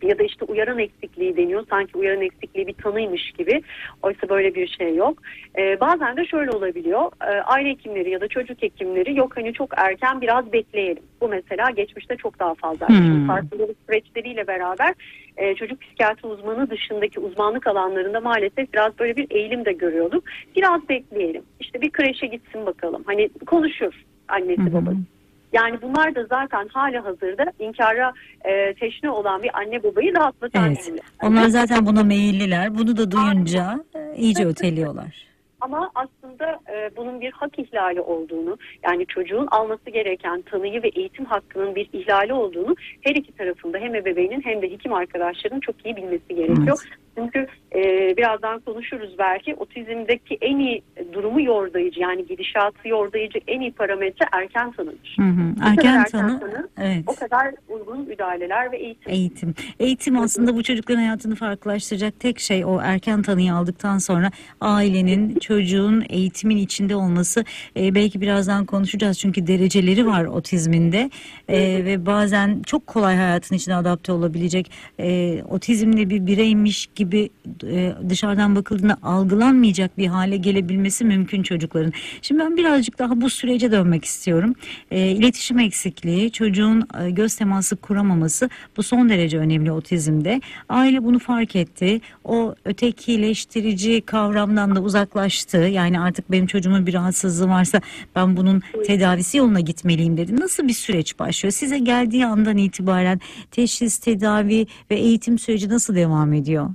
ya 0.03 0.19
da 0.19 0.23
işte 0.23 0.45
uyaran 0.45 0.79
eksikliği 0.79 1.37
deniyor. 1.37 1.65
Sanki 1.71 1.99
uyaran 1.99 2.21
eksikliği 2.23 2.67
bir 2.67 2.73
tanıymış 2.73 3.31
gibi. 3.38 3.62
Oysa 4.03 4.29
böyle 4.29 4.55
bir 4.55 4.69
şey 4.69 4.95
yok. 4.95 5.19
Ee, 5.59 5.81
bazen 5.81 6.17
de 6.17 6.26
şöyle 6.26 6.50
olabiliyor. 6.50 7.11
Ee, 7.23 7.25
aile 7.25 7.69
hekimleri 7.69 8.11
ya 8.11 8.21
da 8.21 8.29
çocuk 8.29 8.62
hekimleri 8.62 9.17
yok 9.17 9.37
hani 9.37 9.53
çok 9.53 9.71
erken 9.76 10.21
biraz 10.21 10.53
bekleyelim. 10.53 11.03
Bu 11.21 11.29
mesela 11.29 11.71
geçmişte 11.71 12.17
çok 12.17 12.38
daha 12.38 12.55
fazla. 12.55 12.88
Hmm. 12.88 13.26
Farkındalık 13.26 13.76
süreçleriyle 13.87 14.47
beraber 14.47 14.95
e, 15.37 15.55
çocuk 15.55 15.81
psikiyatri 15.81 16.29
uzmanı 16.29 16.71
dışındaki 16.71 17.21
uzmanlık 17.21 17.67
alanlarında 17.67 18.21
maalesef 18.21 18.73
biraz 18.73 18.99
böyle 18.99 19.17
bir 19.17 19.26
eğilim 19.31 19.65
de 19.65 19.73
görüyorduk. 19.73 20.25
Biraz 20.57 20.88
bekleyelim. 20.88 21.43
İşte 21.61 21.81
bir 21.81 21.91
kreşe 21.91 22.26
gitsin 22.26 22.67
bakalım. 22.67 23.03
Hani 23.07 23.29
konuşur 23.47 23.93
annesi 24.29 24.75
babası. 24.75 25.15
Yani 25.53 25.83
bunlar 25.83 26.15
da 26.15 26.26
zaten 26.26 26.69
hali 26.69 26.99
hazırda 26.99 27.45
inkara 27.59 28.12
e, 28.45 28.75
teşne 28.75 29.11
olan 29.11 29.43
bir 29.43 29.59
anne 29.59 29.83
babayı 29.83 30.15
rahatlatan 30.17 30.67
Evet. 30.67 30.93
Onlar 31.23 31.49
zaten 31.49 31.87
buna 31.87 32.03
meyilliler. 32.03 32.79
Bunu 32.79 32.97
da 32.97 33.11
duyunca 33.11 33.85
e, 33.95 34.17
iyice 34.17 34.47
öteliyorlar. 34.47 35.26
Ama 35.61 35.91
aslında 35.95 36.61
e, 36.73 36.97
bunun 36.97 37.21
bir 37.21 37.33
hak 37.33 37.59
ihlali 37.59 38.00
olduğunu 38.00 38.59
yani 38.85 39.07
çocuğun 39.07 39.47
alması 39.47 39.91
gereken 39.91 40.43
tanıyı 40.43 40.83
ve 40.83 40.88
eğitim 40.88 41.25
hakkının 41.25 41.75
bir 41.75 41.88
ihlali 41.93 42.33
olduğunu 42.33 42.75
her 43.00 43.15
iki 43.15 43.33
tarafında 43.33 43.79
hem 43.79 43.95
ebeveynin 43.95 44.41
hem 44.41 44.62
de 44.62 44.71
hekim 44.71 44.93
arkadaşların 44.93 45.61
çok 45.61 45.87
iyi 45.87 45.97
bilmesi 45.97 46.29
gerekiyor. 46.29 46.79
Çünkü 47.16 47.46
e, 47.75 47.82
birazdan 48.16 48.61
konuşuruz 48.61 49.18
belki 49.18 49.54
otizmdeki 49.54 50.38
en 50.40 50.58
iyi 50.58 50.82
durumu 51.12 51.42
yordayıcı 51.42 52.00
yani 52.00 52.26
gidişatı 52.26 52.88
yordayıcı 52.88 53.38
en 53.46 53.61
iyi 53.61 53.73
parametre 53.73 54.26
erken 54.32 54.73
tanıdır. 54.73 55.16
Hı 55.18 55.23
hı. 55.23 55.54
Erken 55.62 55.94
erken 55.94 56.20
tanı. 56.20 56.40
tanı, 56.40 56.68
Evet. 56.78 57.04
o 57.06 57.14
kadar 57.14 57.54
uygun 57.68 58.00
müdahaleler 58.08 58.73
ve 58.73 58.76
eğitim. 58.76 59.12
Eğitim. 59.12 59.54
Eğitim 59.80 60.18
aslında 60.18 60.54
bu 60.54 60.62
çocukların 60.62 61.00
hayatını 61.00 61.35
farklılaştıracak 61.35 62.20
tek 62.20 62.38
şey 62.40 62.64
o 62.64 62.80
erken 62.82 63.23
tanıyı 63.23 63.54
aldıktan 63.54 63.99
sonra 63.99 64.30
ailenin, 64.61 65.38
çocuğun 65.38 66.04
eğitimin 66.08 66.56
içinde 66.56 66.96
olması. 66.96 67.44
Ee, 67.76 67.94
belki 67.94 68.20
birazdan 68.20 68.64
konuşacağız 68.64 69.18
çünkü 69.18 69.46
dereceleri 69.46 70.06
var 70.06 70.25
otizminde 70.25 71.11
Ee, 71.49 71.85
ve 71.85 72.06
bazen 72.06 72.62
çok 72.62 72.87
kolay 72.87 73.16
hayatın 73.16 73.56
içine 73.56 73.75
adapte 73.75 74.12
olabilecek 74.12 74.70
e, 75.00 75.42
otizmli 75.42 76.11
bir 76.11 76.26
bireymiş 76.26 76.87
gibi 76.87 77.05
e, 77.12 77.94
dışarıdan 78.08 78.56
bakıldığında 78.56 78.96
algılanmayacak 79.02 79.98
bir 79.98 80.06
hale 80.06 80.36
gelebilmesi 80.36 81.04
mümkün 81.04 81.42
çocukların. 81.42 81.92
Şimdi 82.22 82.40
ben 82.40 82.56
birazcık 82.56 82.98
daha 82.98 83.20
bu 83.20 83.30
sürece 83.30 83.72
dönmek 83.72 84.04
istiyorum. 84.04 84.54
E, 84.90 85.08
iletişim 85.08 85.58
eksikliği, 85.58 86.32
çocuğun 86.32 86.88
e, 87.00 87.10
göz 87.10 87.36
teması 87.36 87.76
kuramaması 87.76 88.50
bu 88.76 88.82
son 88.82 89.08
derece 89.08 89.38
önemli 89.38 89.72
otizmde. 89.72 90.40
Aile 90.68 91.04
bunu 91.04 91.18
fark 91.18 91.56
etti. 91.56 92.00
O 92.25 92.54
ötekileştirici 92.64 94.00
kavramdan 94.00 94.76
da 94.76 94.80
uzaklaştı. 94.80 95.56
Yani 95.56 96.00
artık 96.00 96.30
benim 96.30 96.46
çocuğumun 96.46 96.86
bir 96.86 96.94
rahatsızlığı 96.94 97.48
varsa 97.48 97.80
ben 98.16 98.36
bunun 98.36 98.62
tedavisi 98.86 99.36
yoluna 99.36 99.60
gitmeliyim 99.60 100.16
dedi. 100.16 100.40
Nasıl 100.40 100.68
bir 100.68 100.72
süreç 100.72 101.18
başlıyor? 101.18 101.52
Size 101.52 101.78
geldiği 101.78 102.26
andan 102.26 102.56
itibaren 102.56 103.20
teşhis, 103.50 103.98
tedavi 103.98 104.66
ve 104.90 104.94
eğitim 104.96 105.38
süreci 105.38 105.68
nasıl 105.68 105.94
devam 105.94 106.32
ediyor? 106.32 106.70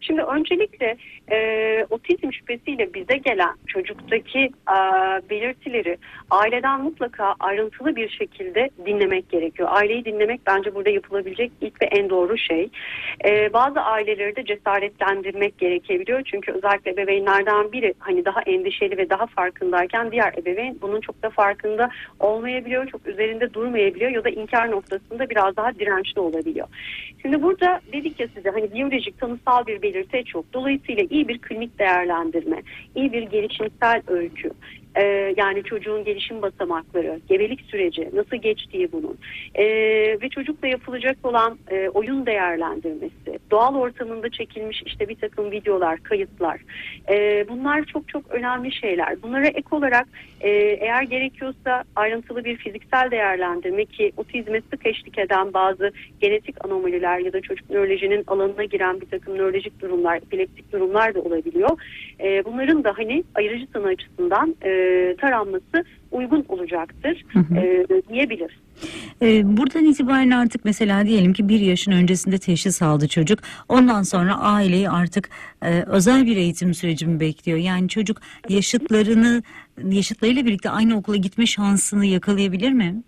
Şimdi 0.00 0.22
öncelikle 0.22 0.96
e, 1.30 1.86
otizm 1.90 2.32
şüphesiyle 2.32 2.94
bize 2.94 3.16
gelen 3.16 3.54
çocuktaki 3.66 4.38
e, 4.68 4.78
belirtileri 5.30 5.98
aileden 6.30 6.80
mutlaka 6.80 7.34
ayrıntılı 7.40 7.96
bir 7.96 8.08
şekilde 8.08 8.70
dinlemek 8.86 9.28
gerekiyor. 9.30 9.68
Aileyi 9.72 10.04
dinlemek 10.04 10.40
bence 10.46 10.74
burada 10.74 10.90
yapılabilecek 10.90 11.52
ilk 11.60 11.82
ve 11.82 11.86
en 11.86 12.10
doğru 12.10 12.38
şey. 12.38 12.68
E, 13.24 13.52
bazı 13.52 13.80
aileleri 13.80 14.36
de 14.36 14.44
cesaretlendirmek 14.44 15.58
gerekebiliyor. 15.58 16.22
Çünkü 16.24 16.52
özellikle 16.52 16.90
ebeveynlerden 16.90 17.72
biri 17.72 17.94
hani 17.98 18.24
daha 18.24 18.40
endişeli 18.42 18.96
ve 18.96 19.10
daha 19.10 19.26
farkındayken 19.26 20.12
diğer 20.12 20.34
ebeveyn 20.38 20.78
bunun 20.82 21.00
çok 21.00 21.22
da 21.22 21.30
farkında 21.30 21.90
olmayabiliyor. 22.20 22.86
Çok 22.86 23.06
üzerinde 23.06 23.54
durmayabiliyor 23.54 24.10
ya 24.10 24.24
da 24.24 24.28
inkar 24.28 24.70
noktasında 24.70 25.30
biraz 25.30 25.56
daha 25.56 25.74
dirençli 25.74 26.20
olabiliyor. 26.20 26.66
Şimdi 27.22 27.42
burada 27.42 27.80
dedik 27.92 28.20
ya 28.20 28.28
size 28.34 28.50
hani 28.50 28.72
biyolojik 28.72 29.20
tanısal 29.20 29.66
bir 29.66 29.82
belirti 29.82 30.24
çok. 30.24 30.52
Dolayısıyla 30.52 31.02
iyi 31.14 31.28
bir 31.28 31.38
klinik 31.38 31.78
değerlendirme, 31.78 32.62
iyi 32.94 33.12
bir 33.12 33.22
gelişimsel 33.22 34.02
öykü, 34.06 34.50
ee, 34.96 35.34
yani 35.36 35.62
çocuğun 35.64 36.04
gelişim 36.04 36.42
basamakları, 36.42 37.20
gebelik 37.28 37.60
süreci, 37.60 38.10
nasıl 38.12 38.36
geçtiği 38.36 38.92
bunun 38.92 39.18
ee, 39.54 39.64
ve 40.22 40.28
çocukla 40.28 40.68
yapılacak 40.68 41.16
olan 41.22 41.58
e, 41.70 41.88
oyun 41.88 42.26
değerlendirmesi, 42.26 43.38
doğal 43.50 43.74
ortamında 43.74 44.30
çekilmiş 44.30 44.82
işte 44.86 45.08
bir 45.08 45.14
takım 45.14 45.50
videolar, 45.50 45.98
kayıtlar. 46.02 46.60
Ee, 47.10 47.46
bunlar 47.48 47.84
çok 47.84 48.08
çok 48.08 48.30
önemli 48.30 48.72
şeyler. 48.72 49.22
Bunlara 49.22 49.46
ek 49.46 49.68
olarak 49.70 50.08
e, 50.40 50.50
eğer 50.80 51.02
gerekiyorsa 51.02 51.84
ayrıntılı 51.96 52.44
bir 52.44 52.56
fiziksel 52.56 53.10
değerlendirme 53.10 53.84
ki 53.84 54.12
otizme 54.16 54.60
sık 54.70 54.86
eşlik 54.86 55.18
eden 55.18 55.54
bazı 55.54 55.92
genetik 56.20 56.64
anomaliler 56.64 57.18
ya 57.18 57.32
da 57.32 57.40
çocuk 57.40 57.70
nörolojinin 57.70 58.24
alanına 58.26 58.64
giren 58.64 59.00
bir 59.00 59.06
takım 59.06 59.38
nörolojik 59.38 59.80
durumlar, 59.80 60.16
epileptik 60.16 60.72
durumlar 60.72 61.14
da 61.14 61.20
olabiliyor. 61.20 61.70
Ee, 62.20 62.44
bunların 62.44 62.84
da 62.84 62.92
hani 62.96 63.24
ayırıcı 63.34 63.72
tanı 63.72 63.86
açısından 63.86 64.56
e, 64.64 64.83
taranması 65.20 65.84
uygun 66.12 66.44
olacaktır 66.48 67.24
Hı 67.32 67.38
hı. 67.38 67.54
e, 67.56 67.86
diyebiliriz. 68.08 68.64
Ee, 69.22 69.56
buradan 69.56 69.84
itibaren 69.84 70.30
artık 70.30 70.64
mesela 70.64 71.06
diyelim 71.06 71.32
ki 71.32 71.48
bir 71.48 71.60
yaşın 71.60 71.92
öncesinde 71.92 72.38
teşhis 72.38 72.82
aldı 72.82 73.08
çocuk. 73.08 73.38
Ondan 73.68 74.02
sonra 74.02 74.38
aileyi 74.38 74.90
artık 74.90 75.30
e, 75.62 75.82
özel 75.82 76.26
bir 76.26 76.36
eğitim 76.36 76.74
süreci 76.74 77.06
mi 77.06 77.20
bekliyor? 77.20 77.58
Yani 77.58 77.88
çocuk 77.88 78.20
yaşıtlarını 78.48 79.42
yaşıtlarıyla 79.84 80.46
birlikte 80.46 80.70
aynı 80.70 80.96
okula 80.96 81.16
gitme 81.16 81.46
şansını 81.46 82.06
yakalayabilir 82.06 82.72
mi? 82.72 83.02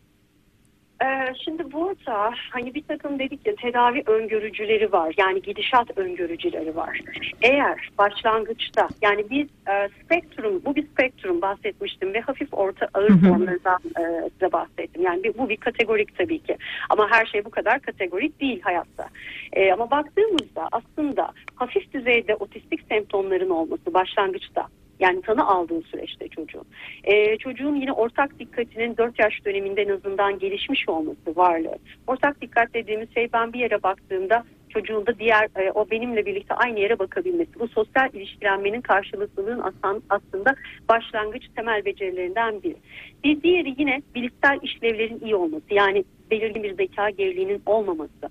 Ee, 1.02 1.34
şimdi 1.44 1.72
burada 1.72 2.34
hani 2.50 2.74
bir 2.74 2.82
takım 2.82 3.18
dedik 3.18 3.46
ya 3.46 3.54
tedavi 3.54 4.02
öngörücüleri 4.06 4.92
var. 4.92 5.14
Yani 5.18 5.42
gidişat 5.42 5.98
öngörücüleri 5.98 6.76
var. 6.76 7.00
Eğer 7.42 7.88
başlangıçta 7.98 8.88
yani 9.02 9.30
biz 9.30 9.46
e, 9.68 9.88
spektrum, 10.04 10.62
bu 10.64 10.76
bir 10.76 10.86
spektrum 10.86 11.42
bahsetmiştim 11.42 12.14
ve 12.14 12.20
hafif 12.20 12.54
orta 12.54 12.88
ağır 12.94 13.08
formlarından 13.08 13.80
e, 13.98 14.30
size 14.32 14.52
bahsettim. 14.52 15.02
Yani 15.02 15.24
bir, 15.24 15.38
bu 15.38 15.48
bir 15.48 15.56
kategorik 15.56 16.18
tabii 16.18 16.38
ki. 16.38 16.56
Ama 16.90 17.10
her 17.10 17.26
şey 17.26 17.44
bu 17.44 17.50
kadar 17.50 17.80
kategorik 17.80 18.40
değil 18.40 18.60
hayatta. 18.62 19.08
E, 19.52 19.72
ama 19.72 19.90
baktığımızda 19.90 20.68
aslında 20.72 21.32
hafif 21.54 21.92
düzeyde 21.92 22.34
otistik 22.34 22.80
semptomların 22.88 23.50
olması 23.50 23.94
başlangıçta 23.94 24.68
Yani 25.00 25.22
tanı 25.22 25.48
aldığı 25.48 25.82
süreçte 25.82 26.28
çocuğun. 26.28 26.64
Ee, 27.04 27.36
çocuğun 27.36 27.74
yine 27.74 27.92
ortak 27.92 28.38
dikkatinin 28.38 28.96
4 28.96 29.18
yaş 29.18 29.44
döneminde 29.44 29.82
en 29.82 29.88
azından 29.88 30.38
gelişmiş 30.38 30.88
olması 30.88 31.36
varlığı. 31.36 31.78
Ortak 32.06 32.40
dikkat 32.40 32.74
dediğimiz 32.74 33.14
şey 33.14 33.28
ben 33.32 33.52
bir 33.52 33.58
yere 33.58 33.82
baktığımda 33.82 34.44
çocuğun 34.68 35.06
da 35.06 35.18
diğer 35.18 35.48
e, 35.56 35.70
o 35.70 35.90
benimle 35.90 36.26
birlikte 36.26 36.54
aynı 36.54 36.80
yere 36.80 36.98
bakabilmesi. 36.98 37.50
Bu 37.58 37.68
sosyal 37.68 38.14
ilişkilenmenin 38.14 38.80
karşılıklılığın 38.80 39.62
aslında 40.10 40.54
başlangıç 40.88 41.44
temel 41.56 41.84
becerilerinden 41.84 42.62
biri. 42.62 42.76
Bir 43.24 43.42
diğeri 43.42 43.74
yine 43.78 44.02
bilişsel 44.14 44.58
işlevlerin 44.62 45.20
iyi 45.24 45.34
olması. 45.34 45.64
Yani 45.70 46.04
belirgin 46.30 46.62
bir 46.62 46.74
zeka 46.74 47.10
geriliğinin 47.10 47.62
olmaması 47.66 48.30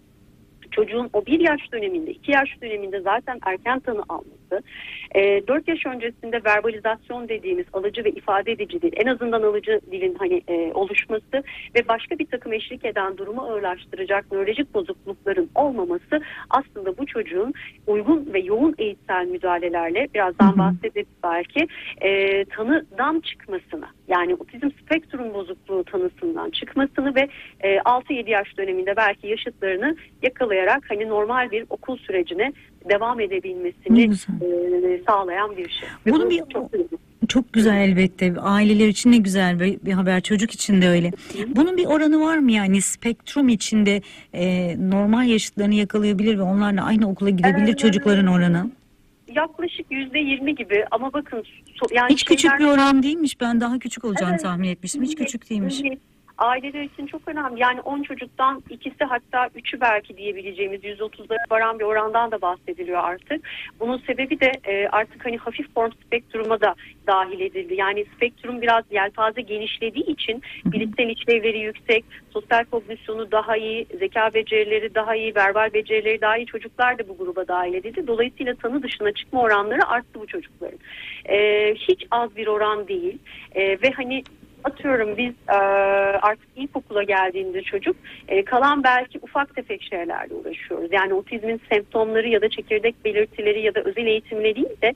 çocuğun 0.75 1.10
o 1.13 1.25
bir 1.25 1.39
yaş 1.39 1.72
döneminde, 1.72 2.12
iki 2.12 2.32
yaş 2.32 2.62
döneminde 2.62 3.01
zaten 3.01 3.39
erken 3.46 3.79
tanı 3.79 4.03
alması, 4.10 4.63
e, 5.15 5.48
4 5.48 5.67
yaş 5.67 5.86
öncesinde 5.86 6.41
verbalizasyon 6.46 7.29
dediğimiz 7.29 7.65
alıcı 7.74 8.03
ve 8.03 8.10
ifade 8.10 8.51
edici 8.51 8.82
dil, 8.82 8.91
en 8.96 9.08
azından 9.08 9.41
alıcı 9.41 9.82
dilin 9.91 10.15
hani 10.20 10.41
e, 10.48 10.72
oluşması 10.74 11.44
ve 11.75 11.88
başka 11.88 12.20
bir 12.20 12.25
takım 12.25 12.53
eşlik 12.53 12.86
eden 12.86 13.17
durumu 13.17 13.41
ağırlaştıracak 13.41 14.32
nörolojik 14.32 14.74
bozuklukların 14.74 15.50
olmaması 15.55 16.22
aslında 16.50 16.98
bu 16.98 17.05
çocuğun 17.05 17.53
uygun 17.88 18.34
ve 18.34 18.39
yoğun 18.39 18.75
eğitsel 18.77 19.25
müdahalelerle 19.25 20.08
birazdan 20.13 20.58
bahsederiz 20.58 21.08
belki 21.24 21.67
e, 22.01 22.46
tanıdan 22.46 23.20
çıkmasına 23.20 23.88
yani 24.08 24.36
otizm 24.36 24.70
spektrum 24.82 25.34
bozukluğu 25.34 25.84
tanısından 25.84 26.50
çıkmasını 26.50 27.16
ve 27.16 27.30
e, 27.60 27.78
6-7 27.78 28.30
yaş 28.30 28.58
döneminde 28.58 28.94
belki 28.98 29.28
yaşıtlarını 29.28 29.96
yakalayarak 30.22 30.84
hani 30.90 31.10
normal 31.10 31.52
bir 31.52 31.66
okul 31.70 31.98
sürecine 31.98 32.54
devam 32.90 33.20
edebilmesini 33.20 34.04
e, 34.04 35.02
sağlayan 35.08 35.58
bir 35.58 35.70
şey. 35.70 35.90
Ve 36.06 36.12
Bunu 36.12 36.26
bu 36.26 36.30
bir- 36.30 36.44
çok. 36.54 36.72
Çok 37.28 37.54
güzel 37.54 37.76
elbette. 37.90 38.34
Aileler 38.40 38.88
için 38.88 39.12
ne 39.12 39.18
güzel 39.18 39.60
bir, 39.60 39.80
bir 39.86 39.92
haber. 39.92 40.22
Çocuk 40.22 40.52
için 40.52 40.82
de 40.82 40.90
öyle. 40.90 41.12
Bunun 41.48 41.78
bir 41.78 41.86
oranı 41.86 42.22
var 42.22 42.38
mı 42.38 42.52
yani 42.52 42.82
spektrum 42.82 43.48
içinde 43.48 44.02
e, 44.34 44.76
normal 44.90 45.28
yaşıtlarını 45.28 45.76
yakalayabilir 45.76 46.38
ve 46.38 46.42
onlarla 46.42 46.86
aynı 46.86 47.10
okula 47.10 47.30
gidebilir 47.30 47.74
Ee, 47.74 47.78
çocukların 47.78 48.28
oranı? 48.28 48.72
Yaklaşık 49.36 49.86
yüzde 49.92 50.20
yirmi 50.20 50.56
gibi 50.56 50.86
ama 50.92 51.13
bakın 51.13 51.44
yani 51.92 52.10
Hiç 52.13 52.24
küçük 52.25 52.39
şeyler- 52.51 52.60
bir 52.60 52.65
oran 52.65 53.04
değilmiş. 53.04 53.42
Ben 53.42 53.62
daha 53.62 53.80
küçük 53.80 54.06
olacağını 54.06 54.32
Evet. 54.34 54.42
tahmin 54.44 54.70
etmiştim. 54.70 55.04
Hiç 55.04 55.15
küçük 55.15 55.50
değilmiş. 55.50 55.82
Evet. 55.88 56.00
Aileler 56.38 56.82
için 56.82 57.06
çok 57.06 57.27
önemli. 57.27 57.62
Yani 57.62 57.82
10 57.82 58.04
çocuktan 58.04 58.63
ikisi 58.70 59.04
hatta 59.04 59.50
üçü 59.56 59.82
belki 59.82 60.18
diyebileceğimiz 60.18 60.84
130'lara 60.84 61.51
varan 61.51 61.80
bir 61.80 61.84
orandan 61.84 62.32
da 62.32 62.42
bahsediliyor 62.42 63.04
artık. 63.04 63.50
Bunun 63.80 63.98
sebebi 63.98 64.39
de 64.39 64.51
e, 64.63 64.88
artık 64.88 65.25
hani 65.25 65.38
hafif 65.38 65.74
form 65.74 65.92
spektruma 66.06 66.62
da 66.62 66.75
dahil 67.08 67.39
edildi. 67.39 67.75
Yani 67.75 68.06
spektrum 68.15 68.62
biraz 68.62 68.84
yelpaze 68.92 69.42
genişlediği 69.42 70.06
için 70.06 70.42
bilişsel 70.65 71.10
işlevleri 71.10 71.60
yüksek, 71.60 72.06
sosyal 72.34 72.63
kognisyonu 72.65 73.32
daha 73.32 73.58
iyi, 73.58 73.88
zeka 74.00 74.34
becerileri 74.34 74.96
daha 74.96 75.15
iyi, 75.15 75.36
verbal 75.36 75.74
becerileri 75.74 76.22
daha 76.22 76.38
iyi 76.38 76.46
çocuklar 76.46 77.00
da 77.00 77.08
bu 77.10 77.18
gruba 77.18 77.48
dahil 77.48 77.74
edildi. 77.74 78.08
Dolayısıyla 78.08 78.56
tanı 78.56 78.84
dışına 78.84 79.12
çıkma 79.12 79.42
oranları 79.42 79.88
arttı 79.88 80.20
bu 80.20 80.27
çocukların. 80.27 80.80
E, 81.30 81.74
hiç 81.75 82.06
az 82.12 82.36
bir 82.36 82.48
oran 82.48 82.88
değil 82.88 83.18
E, 83.56 83.82
ve 83.82 83.92
hani 83.92 84.24
atıyorum 84.65 85.17
biz 85.17 85.34
e, 85.50 85.55
artık 86.22 86.48
ilkokula 86.55 87.03
geldiğinde 87.03 87.62
çocuk 87.62 87.95
e, 88.27 88.45
kalan 88.45 88.84
belki 88.84 89.19
ufak 89.22 89.55
tefek 89.55 89.84
şeylerle 89.84 90.34
uğraşıyoruz. 90.34 90.89
Yani 90.91 91.13
otizmin 91.13 91.62
semptomları 91.69 92.29
ya 92.29 92.41
da 92.41 92.50
çekirdek 92.50 93.05
belirtileri 93.05 93.62
ya 93.62 93.75
da 93.75 93.81
özel 93.81 94.05
eğitimle 94.05 94.55
değil 94.55 94.81
de 94.81 94.93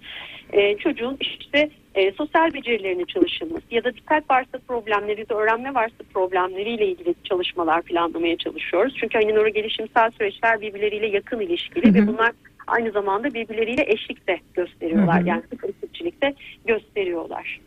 e, 0.54 0.78
çocuğun 0.78 1.18
işte 1.20 1.70
e, 1.96 2.12
sosyal 2.12 2.54
becerilerini 2.54 3.06
çalışılması 3.06 3.66
ya 3.72 3.84
da 3.84 3.94
dikkat 3.94 4.30
varsa 4.30 4.60
problemleri 4.68 5.20
ya 5.20 5.30
da 5.30 5.36
öğrenme 5.36 5.74
varsa 5.74 6.04
problemleriyle 6.14 6.88
ilgili 6.88 7.16
çalışmalar 7.24 7.82
planlamaya 7.82 8.38
çalışıyoruz. 8.38 8.96
Çünkü 9.00 9.18
hani 9.18 9.34
nörogelişimsel 9.34 10.12
süreçler 10.12 10.62
birbirleriyle 10.62 11.08
yakın 11.08 11.40
ilişkili 11.40 11.86
Hı 11.86 11.90
hı. 11.90 11.94
ve 11.94 12.08
bunlar 12.08 12.32
aynı 12.70 12.92
zamanda 12.92 13.34
birbirleriyle 13.34 13.86
eşlik 13.88 14.28
de 14.28 14.40
gösteriyorlar. 14.54 15.20
Hı 15.20 15.24
hı. 15.24 15.28
Yani 15.28 15.44
sık 15.50 15.64
eşlikçilik 15.64 16.22
de 16.22 16.36
gösteriyorlar. 16.66 17.60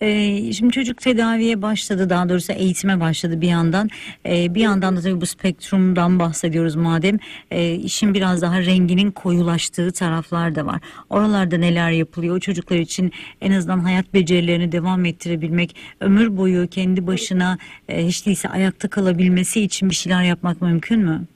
Ee, 0.00 0.52
şimdi 0.52 0.72
çocuk 0.72 1.00
tedaviye 1.00 1.62
başladı 1.62 2.10
daha 2.10 2.28
doğrusu 2.28 2.52
eğitime 2.52 3.00
başladı 3.00 3.40
bir 3.40 3.48
yandan. 3.48 3.88
Ee, 4.26 4.54
bir 4.54 4.60
yandan 4.60 4.96
da 4.96 5.00
tabii 5.00 5.20
bu 5.20 5.26
spektrumdan 5.26 6.18
bahsediyoruz 6.18 6.76
madem. 6.76 7.18
Ee, 7.50 7.74
işin 7.74 8.14
biraz 8.14 8.42
daha 8.42 8.60
renginin 8.60 9.10
koyulaştığı 9.10 9.92
taraflar 9.92 10.54
da 10.54 10.66
var. 10.66 10.80
Oralarda 11.10 11.56
neler 11.58 11.90
yapılıyor? 11.90 12.36
O 12.36 12.40
çocuklar 12.40 12.76
için 12.76 13.12
en 13.40 13.52
azından 13.52 13.80
hayat 13.80 14.14
becerilerini 14.14 14.72
devam 14.72 15.04
ettirebilmek, 15.04 15.76
ömür 16.00 16.36
boyu 16.36 16.68
kendi 16.68 17.06
başına 17.06 17.58
e, 17.88 18.06
hiç 18.06 18.26
değilse 18.26 18.48
ayakta 18.48 18.88
kalabilmesi 18.88 19.60
için 19.60 19.90
bir 19.90 19.94
şeyler 19.94 20.22
yapmak 20.22 20.62
mümkün 20.62 21.00
mü? 21.00 21.26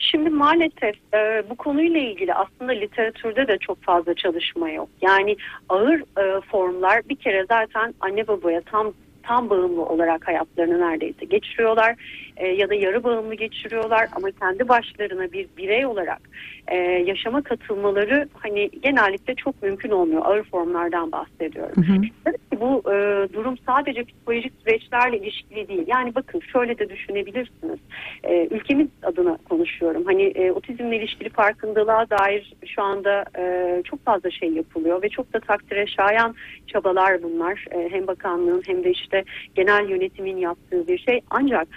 Şimdi 0.00 0.30
maalesef 0.30 0.94
e, 1.14 1.42
bu 1.50 1.54
konuyla 1.54 2.00
ilgili 2.00 2.34
aslında 2.34 2.72
literatürde 2.72 3.48
de 3.48 3.58
çok 3.58 3.82
fazla 3.82 4.14
çalışma 4.14 4.70
yok. 4.70 4.88
Yani 5.00 5.36
ağır 5.68 6.00
e, 6.00 6.40
formlar 6.40 7.08
bir 7.08 7.16
kere 7.16 7.46
zaten 7.48 7.94
anne 8.00 8.28
babaya 8.28 8.60
tam 8.60 8.92
tam 9.22 9.50
bağımlı 9.50 9.84
olarak 9.84 10.28
hayatlarını 10.28 10.80
neredeyse 10.80 11.24
geçiriyorlar 11.24 11.94
E, 12.40 12.48
ya 12.48 12.70
da 12.70 12.74
yarı 12.74 13.04
bağımlı 13.04 13.34
geçiriyorlar 13.34 14.08
ama 14.16 14.30
kendi 14.30 14.68
başlarına 14.68 15.32
bir 15.32 15.48
birey 15.56 15.86
olarak 15.86 16.20
e, 16.68 16.76
yaşama 17.06 17.42
katılmaları 17.42 18.28
hani 18.34 18.70
genellikle 18.70 19.34
çok 19.34 19.62
mümkün 19.62 19.90
olmuyor. 19.90 20.22
Ağır 20.24 20.42
formlardan 20.42 21.12
bahsediyorum. 21.12 21.82
Hı 21.86 21.92
hı. 21.92 22.00
Tabii 22.24 22.36
ki 22.36 22.60
bu 22.60 22.92
e, 22.92 23.28
durum 23.32 23.58
sadece 23.66 24.04
psikolojik 24.04 24.52
süreçlerle 24.64 25.18
ilişkili 25.18 25.68
değil. 25.68 25.84
Yani 25.86 26.14
bakın 26.14 26.40
şöyle 26.52 26.78
de 26.78 26.88
düşünebilirsiniz. 26.88 27.78
E, 28.24 28.48
ülkemiz 28.50 28.88
adına 29.02 29.38
konuşuyorum. 29.48 30.04
Hani 30.04 30.22
e, 30.22 30.52
otizmle 30.52 30.96
ilişkili 30.96 31.28
farkındalığa 31.28 32.10
dair 32.10 32.52
şu 32.66 32.82
anda 32.82 33.24
e, 33.38 33.82
çok 33.84 34.04
fazla 34.04 34.30
şey 34.30 34.48
yapılıyor 34.52 35.02
ve 35.02 35.08
çok 35.08 35.32
da 35.32 35.40
takdire 35.40 35.86
şayan 35.86 36.34
çabalar 36.66 37.22
bunlar. 37.22 37.64
E, 37.70 37.88
hem 37.90 38.06
bakanlığın 38.06 38.62
hem 38.66 38.84
de 38.84 38.90
işte 38.90 39.24
genel 39.54 39.88
yönetimin 39.88 40.36
yaptığı 40.36 40.88
bir 40.88 40.98
şey. 40.98 41.20
Ancak 41.30 41.68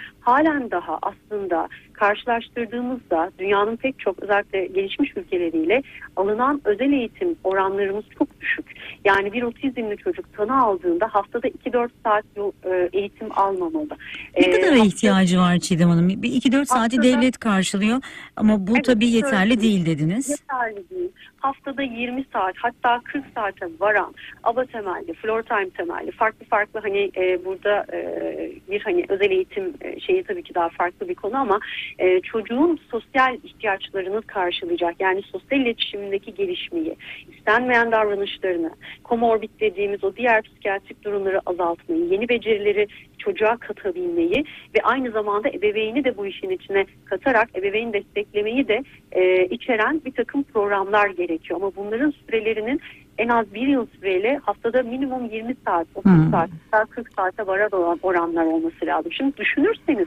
halen 0.54 0.70
daha 0.70 0.98
aslında 1.02 1.68
karşılaştırdığımızda 1.94 3.30
dünyanın 3.38 3.76
pek 3.76 3.98
çok 3.98 4.22
özellikle 4.22 4.66
gelişmiş 4.66 5.16
ülkeleriyle 5.16 5.82
alınan 6.16 6.60
özel 6.64 6.92
eğitim 6.92 7.36
oranlarımız 7.44 8.04
çok 8.18 8.40
düşük. 8.40 8.66
Yani 9.04 9.32
bir 9.32 9.42
otizmli 9.42 9.96
çocuk 9.96 10.32
tanı 10.36 10.62
aldığında 10.62 11.08
haftada 11.12 11.48
2-4 11.48 11.88
saat 12.04 12.24
e, 12.64 12.88
eğitim 12.92 13.28
almamalı. 13.38 13.88
Ne 14.38 14.46
E, 14.46 14.50
kadar 14.50 14.68
hafta- 14.70 14.86
ihtiyacı 14.86 15.38
var 15.38 15.58
Çiğdem 15.58 15.88
Hanım? 15.88 16.08
Bir 16.08 16.32
iki 16.32 16.52
dört 16.52 16.68
saati 16.68 16.96
Haftada- 16.96 17.02
devlet 17.18 17.38
karşılıyor 17.38 18.00
ama 18.36 18.66
bu 18.66 18.72
Evet, 18.74 18.84
tabii 18.84 19.06
yeterli 19.08 19.60
değil 19.60 19.86
dediniz. 19.86 20.30
yeterli 20.30 20.90
değil. 20.90 21.08
Haftada 21.36 21.82
20 21.82 22.24
saat 22.32 22.54
hatta 22.56 23.00
40 23.04 23.24
saate 23.34 23.66
varan 23.80 24.14
ABA 24.42 24.64
temelli, 24.64 25.14
floor 25.14 25.42
time 25.42 25.70
temelli 25.70 26.10
farklı 26.10 26.46
farklı 26.46 26.80
hani 26.80 27.10
e, 27.16 27.44
burada 27.44 27.86
e, 27.92 27.98
bir 28.70 28.80
hani 28.80 29.04
özel 29.08 29.30
eğitim 29.30 29.74
e, 29.80 30.00
şeyi 30.00 30.22
tabii 30.24 30.42
ki 30.42 30.54
daha 30.54 30.68
farklı 30.68 31.08
bir 31.08 31.14
konu 31.14 31.36
ama 31.36 31.60
e, 31.98 32.20
çocuğun 32.20 32.78
sosyal 32.90 33.34
ihtiyaçlarını 33.44 34.22
karşılayacak 34.22 34.94
yani 35.00 35.22
sosyal 35.22 35.60
iletişimindeki 35.60 36.34
gelişmeyi, 36.34 36.96
istenmeyen 37.36 37.92
davranışlarını, 37.92 38.70
komorbid 39.04 39.50
dediğimiz 39.60 40.04
o 40.04 40.16
diğer 40.16 40.42
psikiyatrik 40.42 41.04
durumları 41.04 41.40
azaltmayı, 41.46 42.04
yeni 42.04 42.28
becerileri 42.28 42.86
çocuğa 43.18 43.56
katabilmeyi 43.56 44.44
ve 44.74 44.82
aynı 44.82 45.10
zamanda 45.10 45.48
ebeveyni 45.48 46.04
de 46.04 46.16
bu 46.16 46.26
işin 46.26 46.50
içine 46.50 46.86
katarak 47.04 47.48
ebeveyn 47.56 47.92
desteklemeyi 47.92 48.68
de 48.68 48.82
e, 49.12 49.46
içeren 49.46 50.00
bir 50.04 50.12
takım 50.12 50.42
programlar 50.42 51.08
gerekiyor. 51.08 51.60
Ama 51.60 51.76
bunların 51.76 52.10
sürelerinin 52.10 52.80
en 53.18 53.28
az 53.28 53.54
bir 53.54 53.66
yıl 53.68 53.86
süreyle 53.86 54.40
haftada 54.42 54.82
minimum 54.82 55.24
20 55.30 55.54
saat, 55.66 55.86
30 55.94 56.12
Hmm. 56.12 56.30
saat, 56.30 56.50
hatta 56.70 56.84
40 56.90 57.14
saate 57.16 57.46
varan 57.46 57.70
olan 57.72 57.98
oranlar 58.02 58.44
olması 58.44 58.86
lazım. 58.86 59.12
Şimdi 59.12 59.36
düşünürseniz 59.36 60.06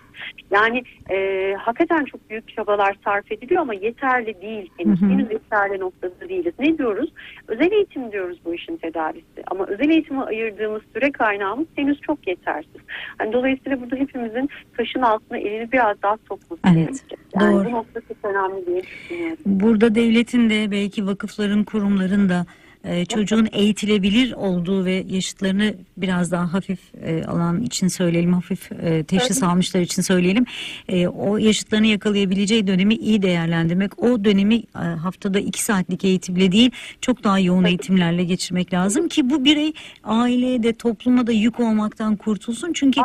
yani 0.52 0.84
e, 1.12 1.54
hakikaten 1.60 2.06
çok 2.06 2.30
büyük 2.30 2.56
çabalar 2.56 2.98
sarf 3.06 3.32
ediliyor 3.32 3.62
ama 3.62 3.74
yeterli 3.74 4.41
değil. 4.41 4.72
Henüz, 4.78 5.02
henüz 5.02 5.32
yeterli 5.32 5.80
noktada 5.80 6.30
değiliz. 6.30 6.54
Ne 6.60 6.78
diyoruz? 6.78 7.10
Özel 7.48 7.72
eğitim 7.72 8.12
diyoruz 8.12 8.38
bu 8.46 8.54
işin 8.56 8.78
tedavisi. 8.78 9.43
Ama 9.48 9.65
özel 9.65 9.89
eğitime 9.89 10.22
ayırdığımız 10.24 10.82
süre 10.93 11.12
kaynağımız 11.12 11.67
henüz 11.76 12.02
çok 12.02 12.28
yetersiz. 12.28 12.82
Hani 13.17 13.34
dolayısıyla 13.34 13.82
burada 13.82 13.96
hepimizin 13.96 14.50
taşın 14.78 15.02
altına 15.02 15.38
elini 15.38 15.72
biraz 15.72 16.02
daha 16.02 16.17
sokması 16.30 16.62
Evet, 16.65 16.76
gerekecek. 16.76 17.20
Yani 17.41 17.54
doğru. 17.56 17.65
bu 17.65 17.72
nokta 17.72 18.02
çok 18.02 18.17
önemli 18.24 18.65
diye 18.65 18.82
düşünüyorum. 18.84 19.38
Burada 19.46 19.96
devletin 19.96 20.50
de 20.50 20.72
belki 20.72 21.08
vakıfların, 21.08 21.63
kurumların 21.63 22.30
da 22.30 22.46
e, 22.88 23.06
çocuğun 23.06 23.47
eğitilebilir 23.52 24.34
olduğu 24.34 24.86
ve 24.86 25.06
yaşıtlarını 25.10 25.76
biraz 25.97 26.32
daha 26.32 26.54
hafif 26.54 26.80
e, 27.02 27.23
alan 27.23 27.62
için 27.62 27.88
söyleyelim, 27.88 28.34
hafif 28.34 28.71
e, 28.71 29.04
teşhis 29.04 29.39
Tabii. 29.39 29.50
almışlar 29.50 29.82
için 29.82 30.02
söyleyelim. 30.02 30.45
E, 30.88 31.08
o 31.08 31.38
yaşıtlarını 31.38 31.88
yakalayabileceği 31.88 32.67
dönemi 32.67 32.95
iyi 32.95 33.21
değerlendirmek, 33.21 34.04
o 34.04 34.23
dönemi 34.23 34.56
e, 34.56 34.80
haftada 34.80 35.39
iki 35.39 35.63
saatlik 35.63 36.04
eğitimle 36.04 36.52
değil, 36.52 36.71
çok 37.02 37.23
daha 37.23 37.39
yoğun 37.39 37.63
eğitimlerle 37.63 38.23
geçirmek 38.23 38.73
lazım 38.73 39.08
ki 39.08 39.30
bu 39.30 39.45
birey 39.45 39.73
aileye 40.04 40.63
de 40.63 40.73
topluma 40.73 41.28
da 41.28 41.32
yük 41.32 41.60
olmaktan 41.60 42.15
kurtulsun. 42.15 42.73
Çünkü 42.73 43.02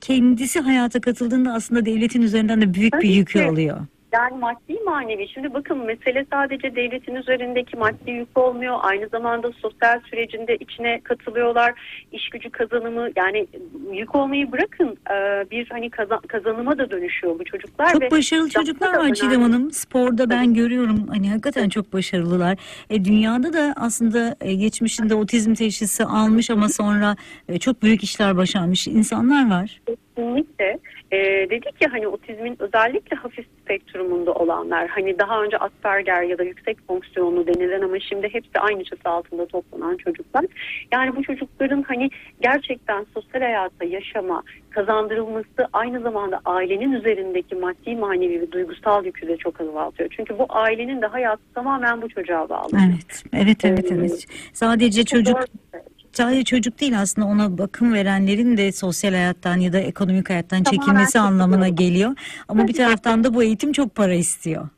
kendisi 0.00 0.60
hayata 0.60 1.00
katıldığında 1.00 1.52
aslında 1.52 1.86
devletin 1.86 2.22
üzerinden 2.22 2.60
de 2.60 2.74
büyük 2.74 2.94
bir 2.94 3.08
yükü 3.08 3.42
alıyor. 3.42 3.86
Yani 4.12 4.38
maddi 4.38 4.78
manevi. 4.84 5.28
Şimdi 5.28 5.54
bakın 5.54 5.78
mesele 5.78 6.26
sadece 6.32 6.76
devletin 6.76 7.14
üzerindeki 7.14 7.76
maddi 7.76 8.10
yük 8.10 8.38
olmuyor. 8.38 8.78
Aynı 8.82 9.08
zamanda 9.08 9.52
sosyal 9.52 10.00
sürecinde 10.10 10.56
içine 10.56 11.00
katılıyorlar. 11.00 11.72
İş 12.12 12.28
gücü 12.28 12.50
kazanımı 12.50 13.08
yani 13.16 13.46
yük 13.92 14.14
olmayı 14.14 14.52
bırakın 14.52 14.96
e, 15.10 15.14
bir 15.50 15.68
hani 15.70 15.90
kaza- 15.90 16.20
kazanıma 16.28 16.78
da 16.78 16.90
dönüşüyor 16.90 17.38
bu 17.38 17.44
çocuklar. 17.44 17.86
ve 17.86 18.08
Çok 18.08 18.12
başarılı 18.12 18.44
daha 18.54 18.62
çocuklar 18.64 18.94
var 18.94 19.14
Çiğdem. 19.14 19.42
Hanım. 19.42 19.70
Sporda 19.70 20.30
ben 20.30 20.54
görüyorum. 20.54 21.06
Hani 21.08 21.28
hakikaten 21.30 21.68
çok 21.68 21.92
başarılılar. 21.92 22.58
E, 22.90 23.04
dünyada 23.04 23.52
da 23.52 23.74
aslında 23.76 24.36
e, 24.40 24.54
geçmişinde 24.54 25.14
otizm 25.14 25.54
teşhisi 25.54 26.04
almış 26.04 26.50
ama 26.50 26.68
sonra 26.68 27.16
e, 27.48 27.58
çok 27.58 27.82
büyük 27.82 28.02
işler 28.04 28.36
başarmış 28.36 28.88
insanlar 28.88 29.50
var. 29.50 29.80
Kesinlikle. 29.86 30.78
Ee, 31.12 31.50
dedik 31.50 31.82
ya 31.82 31.92
hani 31.92 32.08
otizmin 32.08 32.56
özellikle 32.58 33.16
hafif 33.16 33.46
spektrumunda 33.62 34.32
olanlar 34.32 34.88
hani 34.88 35.18
daha 35.18 35.42
önce 35.42 35.58
Asperger 35.58 36.22
ya 36.22 36.38
da 36.38 36.42
yüksek 36.42 36.86
fonksiyonlu 36.86 37.46
denilen 37.46 37.80
ama 37.80 38.00
şimdi 38.00 38.28
hepsi 38.32 38.58
aynı 38.60 38.84
çatı 38.84 39.08
altında 39.08 39.46
toplanan 39.46 39.96
çocuklar. 39.96 40.44
Yani 40.92 41.16
bu 41.16 41.22
çocukların 41.22 41.84
hani 41.88 42.10
gerçekten 42.40 43.06
sosyal 43.14 43.40
hayatta 43.40 43.84
yaşama 43.84 44.42
kazandırılması 44.70 45.68
aynı 45.72 46.00
zamanda 46.00 46.40
ailenin 46.44 46.92
üzerindeki 46.92 47.54
maddi 47.54 47.96
manevi 47.96 48.40
ve 48.40 48.52
duygusal 48.52 49.04
yükü 49.04 49.28
de 49.28 49.36
çok 49.36 49.60
azaltıyor. 49.60 50.14
Çünkü 50.16 50.38
bu 50.38 50.46
ailenin 50.48 51.02
de 51.02 51.06
hayatı 51.06 51.42
tamamen 51.54 52.02
bu 52.02 52.08
çocuğa 52.08 52.48
bağlı. 52.48 52.70
Evet, 52.88 53.24
evet, 53.32 53.64
evet, 53.64 53.92
Ee, 53.92 53.94
evet. 53.94 54.26
Sadece 54.52 55.04
çocuk 55.04 55.38
şey. 55.38 55.80
Sadece 56.12 56.44
çocuk 56.44 56.80
değil 56.80 57.00
aslında 57.00 57.26
ona 57.28 57.58
bakım 57.58 57.92
verenlerin 57.94 58.56
de 58.56 58.72
sosyal 58.72 59.12
hayattan 59.12 59.56
ya 59.56 59.72
da 59.72 59.78
ekonomik 59.78 60.30
hayattan 60.30 60.62
Tamamen 60.62 60.80
çekilmesi 60.86 61.18
anlamına 61.20 61.50
katılıyorum. 61.56 61.76
geliyor. 61.76 62.16
Ama 62.48 62.62
bir 62.68 62.72
Tabii. 62.72 62.76
taraftan 62.84 63.24
da 63.24 63.34
bu 63.34 63.42
eğitim 63.42 63.72
çok 63.72 63.94
para 63.94 64.14
istiyor. 64.14 64.68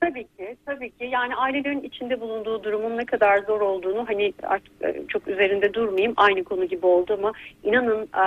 Tabii 0.00 0.26
ki, 0.44 0.56
tabii 0.66 0.90
ki. 0.90 1.04
Yani 1.04 1.36
ailelerin 1.36 1.82
içinde 1.82 2.20
bulunduğu 2.20 2.64
durumun 2.64 2.96
ne 2.96 3.04
kadar 3.04 3.38
zor 3.38 3.60
olduğunu 3.60 4.08
hani 4.08 4.32
artık 4.42 4.72
e, 4.82 5.02
çok 5.08 5.28
üzerinde 5.28 5.74
durmayayım. 5.74 6.14
Aynı 6.16 6.44
konu 6.44 6.64
gibi 6.64 6.86
oldu 6.86 7.14
ama 7.18 7.32
inanın 7.62 8.02
e, 8.02 8.26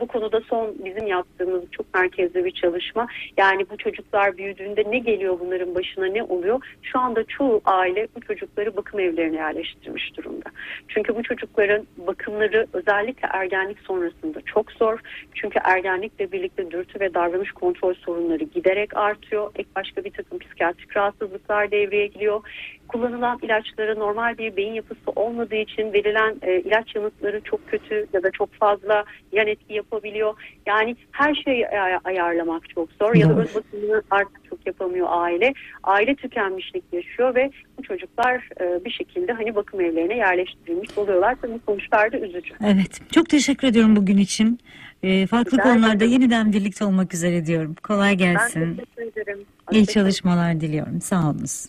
bu 0.00 0.06
konuda 0.06 0.40
son 0.40 0.74
bizim 0.84 1.06
yaptığımız 1.06 1.62
çok 1.70 1.94
merkezli 1.94 2.44
bir 2.44 2.50
çalışma. 2.50 3.06
Yani 3.36 3.70
bu 3.70 3.76
çocuklar 3.76 4.36
büyüdüğünde 4.36 4.84
ne 4.90 4.98
geliyor 4.98 5.40
bunların 5.40 5.74
başına 5.74 6.06
ne 6.06 6.22
oluyor? 6.22 6.64
Şu 6.82 6.98
anda 6.98 7.24
çoğu 7.24 7.60
aile 7.64 8.08
bu 8.16 8.20
çocukları 8.20 8.76
bakım 8.76 9.00
evlerine 9.00 9.36
yerleştirmiş 9.36 10.16
durumda. 10.16 10.50
Çünkü 10.88 11.16
bu 11.16 11.22
çocukların 11.22 11.86
bakımları 12.06 12.66
özellikle 12.72 13.28
ergenlik 13.32 13.78
sonrasında 13.78 14.40
çok 14.40 14.72
zor. 14.72 15.00
Çünkü 15.34 15.58
ergenlikle 15.64 16.32
birlikte 16.32 16.70
dürtü 16.70 17.00
ve 17.00 17.14
davranış 17.14 17.52
kontrol 17.52 17.94
sorunları 17.94 18.44
giderek 18.44 18.96
artıyor. 18.96 19.50
Ek 19.54 19.68
başka 19.76 20.04
bir 20.04 20.10
takım 20.10 20.38
psikiyatrik 20.38 20.96
rahatsızlıklar 20.96 21.57
devreye 21.70 22.06
giriyor. 22.06 22.40
Kullanılan 22.88 23.38
ilaçlara 23.42 23.94
normal 23.94 24.38
bir 24.38 24.56
beyin 24.56 24.72
yapısı 24.72 25.10
olmadığı 25.16 25.54
için 25.56 25.92
verilen 25.92 26.36
e, 26.42 26.60
ilaç 26.60 26.94
yanıtları 26.96 27.40
çok 27.40 27.68
kötü 27.68 28.06
ya 28.12 28.22
da 28.22 28.30
çok 28.30 28.52
fazla 28.54 29.04
yan 29.32 29.46
etki 29.46 29.74
yapabiliyor. 29.74 30.34
Yani 30.66 30.96
her 31.12 31.34
şeyi 31.34 31.68
ay- 31.68 31.98
ayarlamak 32.04 32.68
çok 32.68 32.88
zor 32.92 33.14
ya 33.14 33.28
da 33.28 33.40
öz 33.42 33.54
bakımını 33.54 34.02
artık 34.10 34.44
çok 34.50 34.66
yapamıyor 34.66 35.06
aile. 35.10 35.52
Aile 35.82 36.14
tükenmişlik 36.14 36.84
yaşıyor 36.92 37.34
ve 37.34 37.50
bu 37.78 37.82
çocuklar 37.82 38.48
e, 38.60 38.84
bir 38.84 38.90
şekilde 38.90 39.32
hani 39.32 39.54
bakım 39.54 39.80
evlerine 39.80 40.16
yerleştirilmiş 40.16 40.98
oluyorlar. 40.98 41.36
Tabii 41.42 41.60
sonuçlar 41.66 42.12
da 42.12 42.18
üzücü. 42.18 42.54
Evet. 42.64 43.00
Çok 43.12 43.28
teşekkür 43.28 43.68
ediyorum 43.68 43.96
bugün 43.96 44.16
için. 44.18 44.58
Ee, 45.02 45.26
farklı 45.26 45.52
Rica 45.52 45.62
konularda 45.62 45.94
ederim. 45.96 46.12
yeniden 46.12 46.52
birlikte 46.52 46.84
olmak 46.84 47.14
üzere 47.14 47.46
diyorum. 47.46 47.74
Kolay 47.82 48.10
Ben 48.10 48.18
gelsin. 48.18 48.76
teşekkür 48.76 49.02
ederim. 49.22 49.38
İyi 49.72 49.86
çalışmalar 49.86 50.60
diliyorum. 50.60 51.00
Sağ 51.00 51.30
olunuz. 51.30 51.66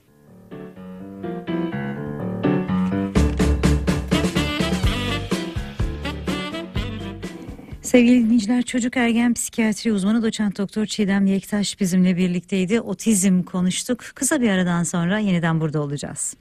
Sevgili 7.81 8.23
dinleyiciler, 8.25 8.61
çocuk 8.61 8.97
ergen 8.97 9.33
psikiyatri 9.33 9.93
uzmanı 9.93 10.23
doçent 10.23 10.57
doktor 10.57 10.85
Çiğdem 10.85 11.25
Yektaş 11.25 11.79
bizimle 11.79 12.17
birlikteydi. 12.17 12.81
Otizm 12.81 13.43
konuştuk. 13.43 13.99
Kısa 14.15 14.41
bir 14.41 14.49
aradan 14.49 14.83
sonra 14.83 15.19
yeniden 15.19 15.61
burada 15.61 15.81
olacağız. 15.81 16.35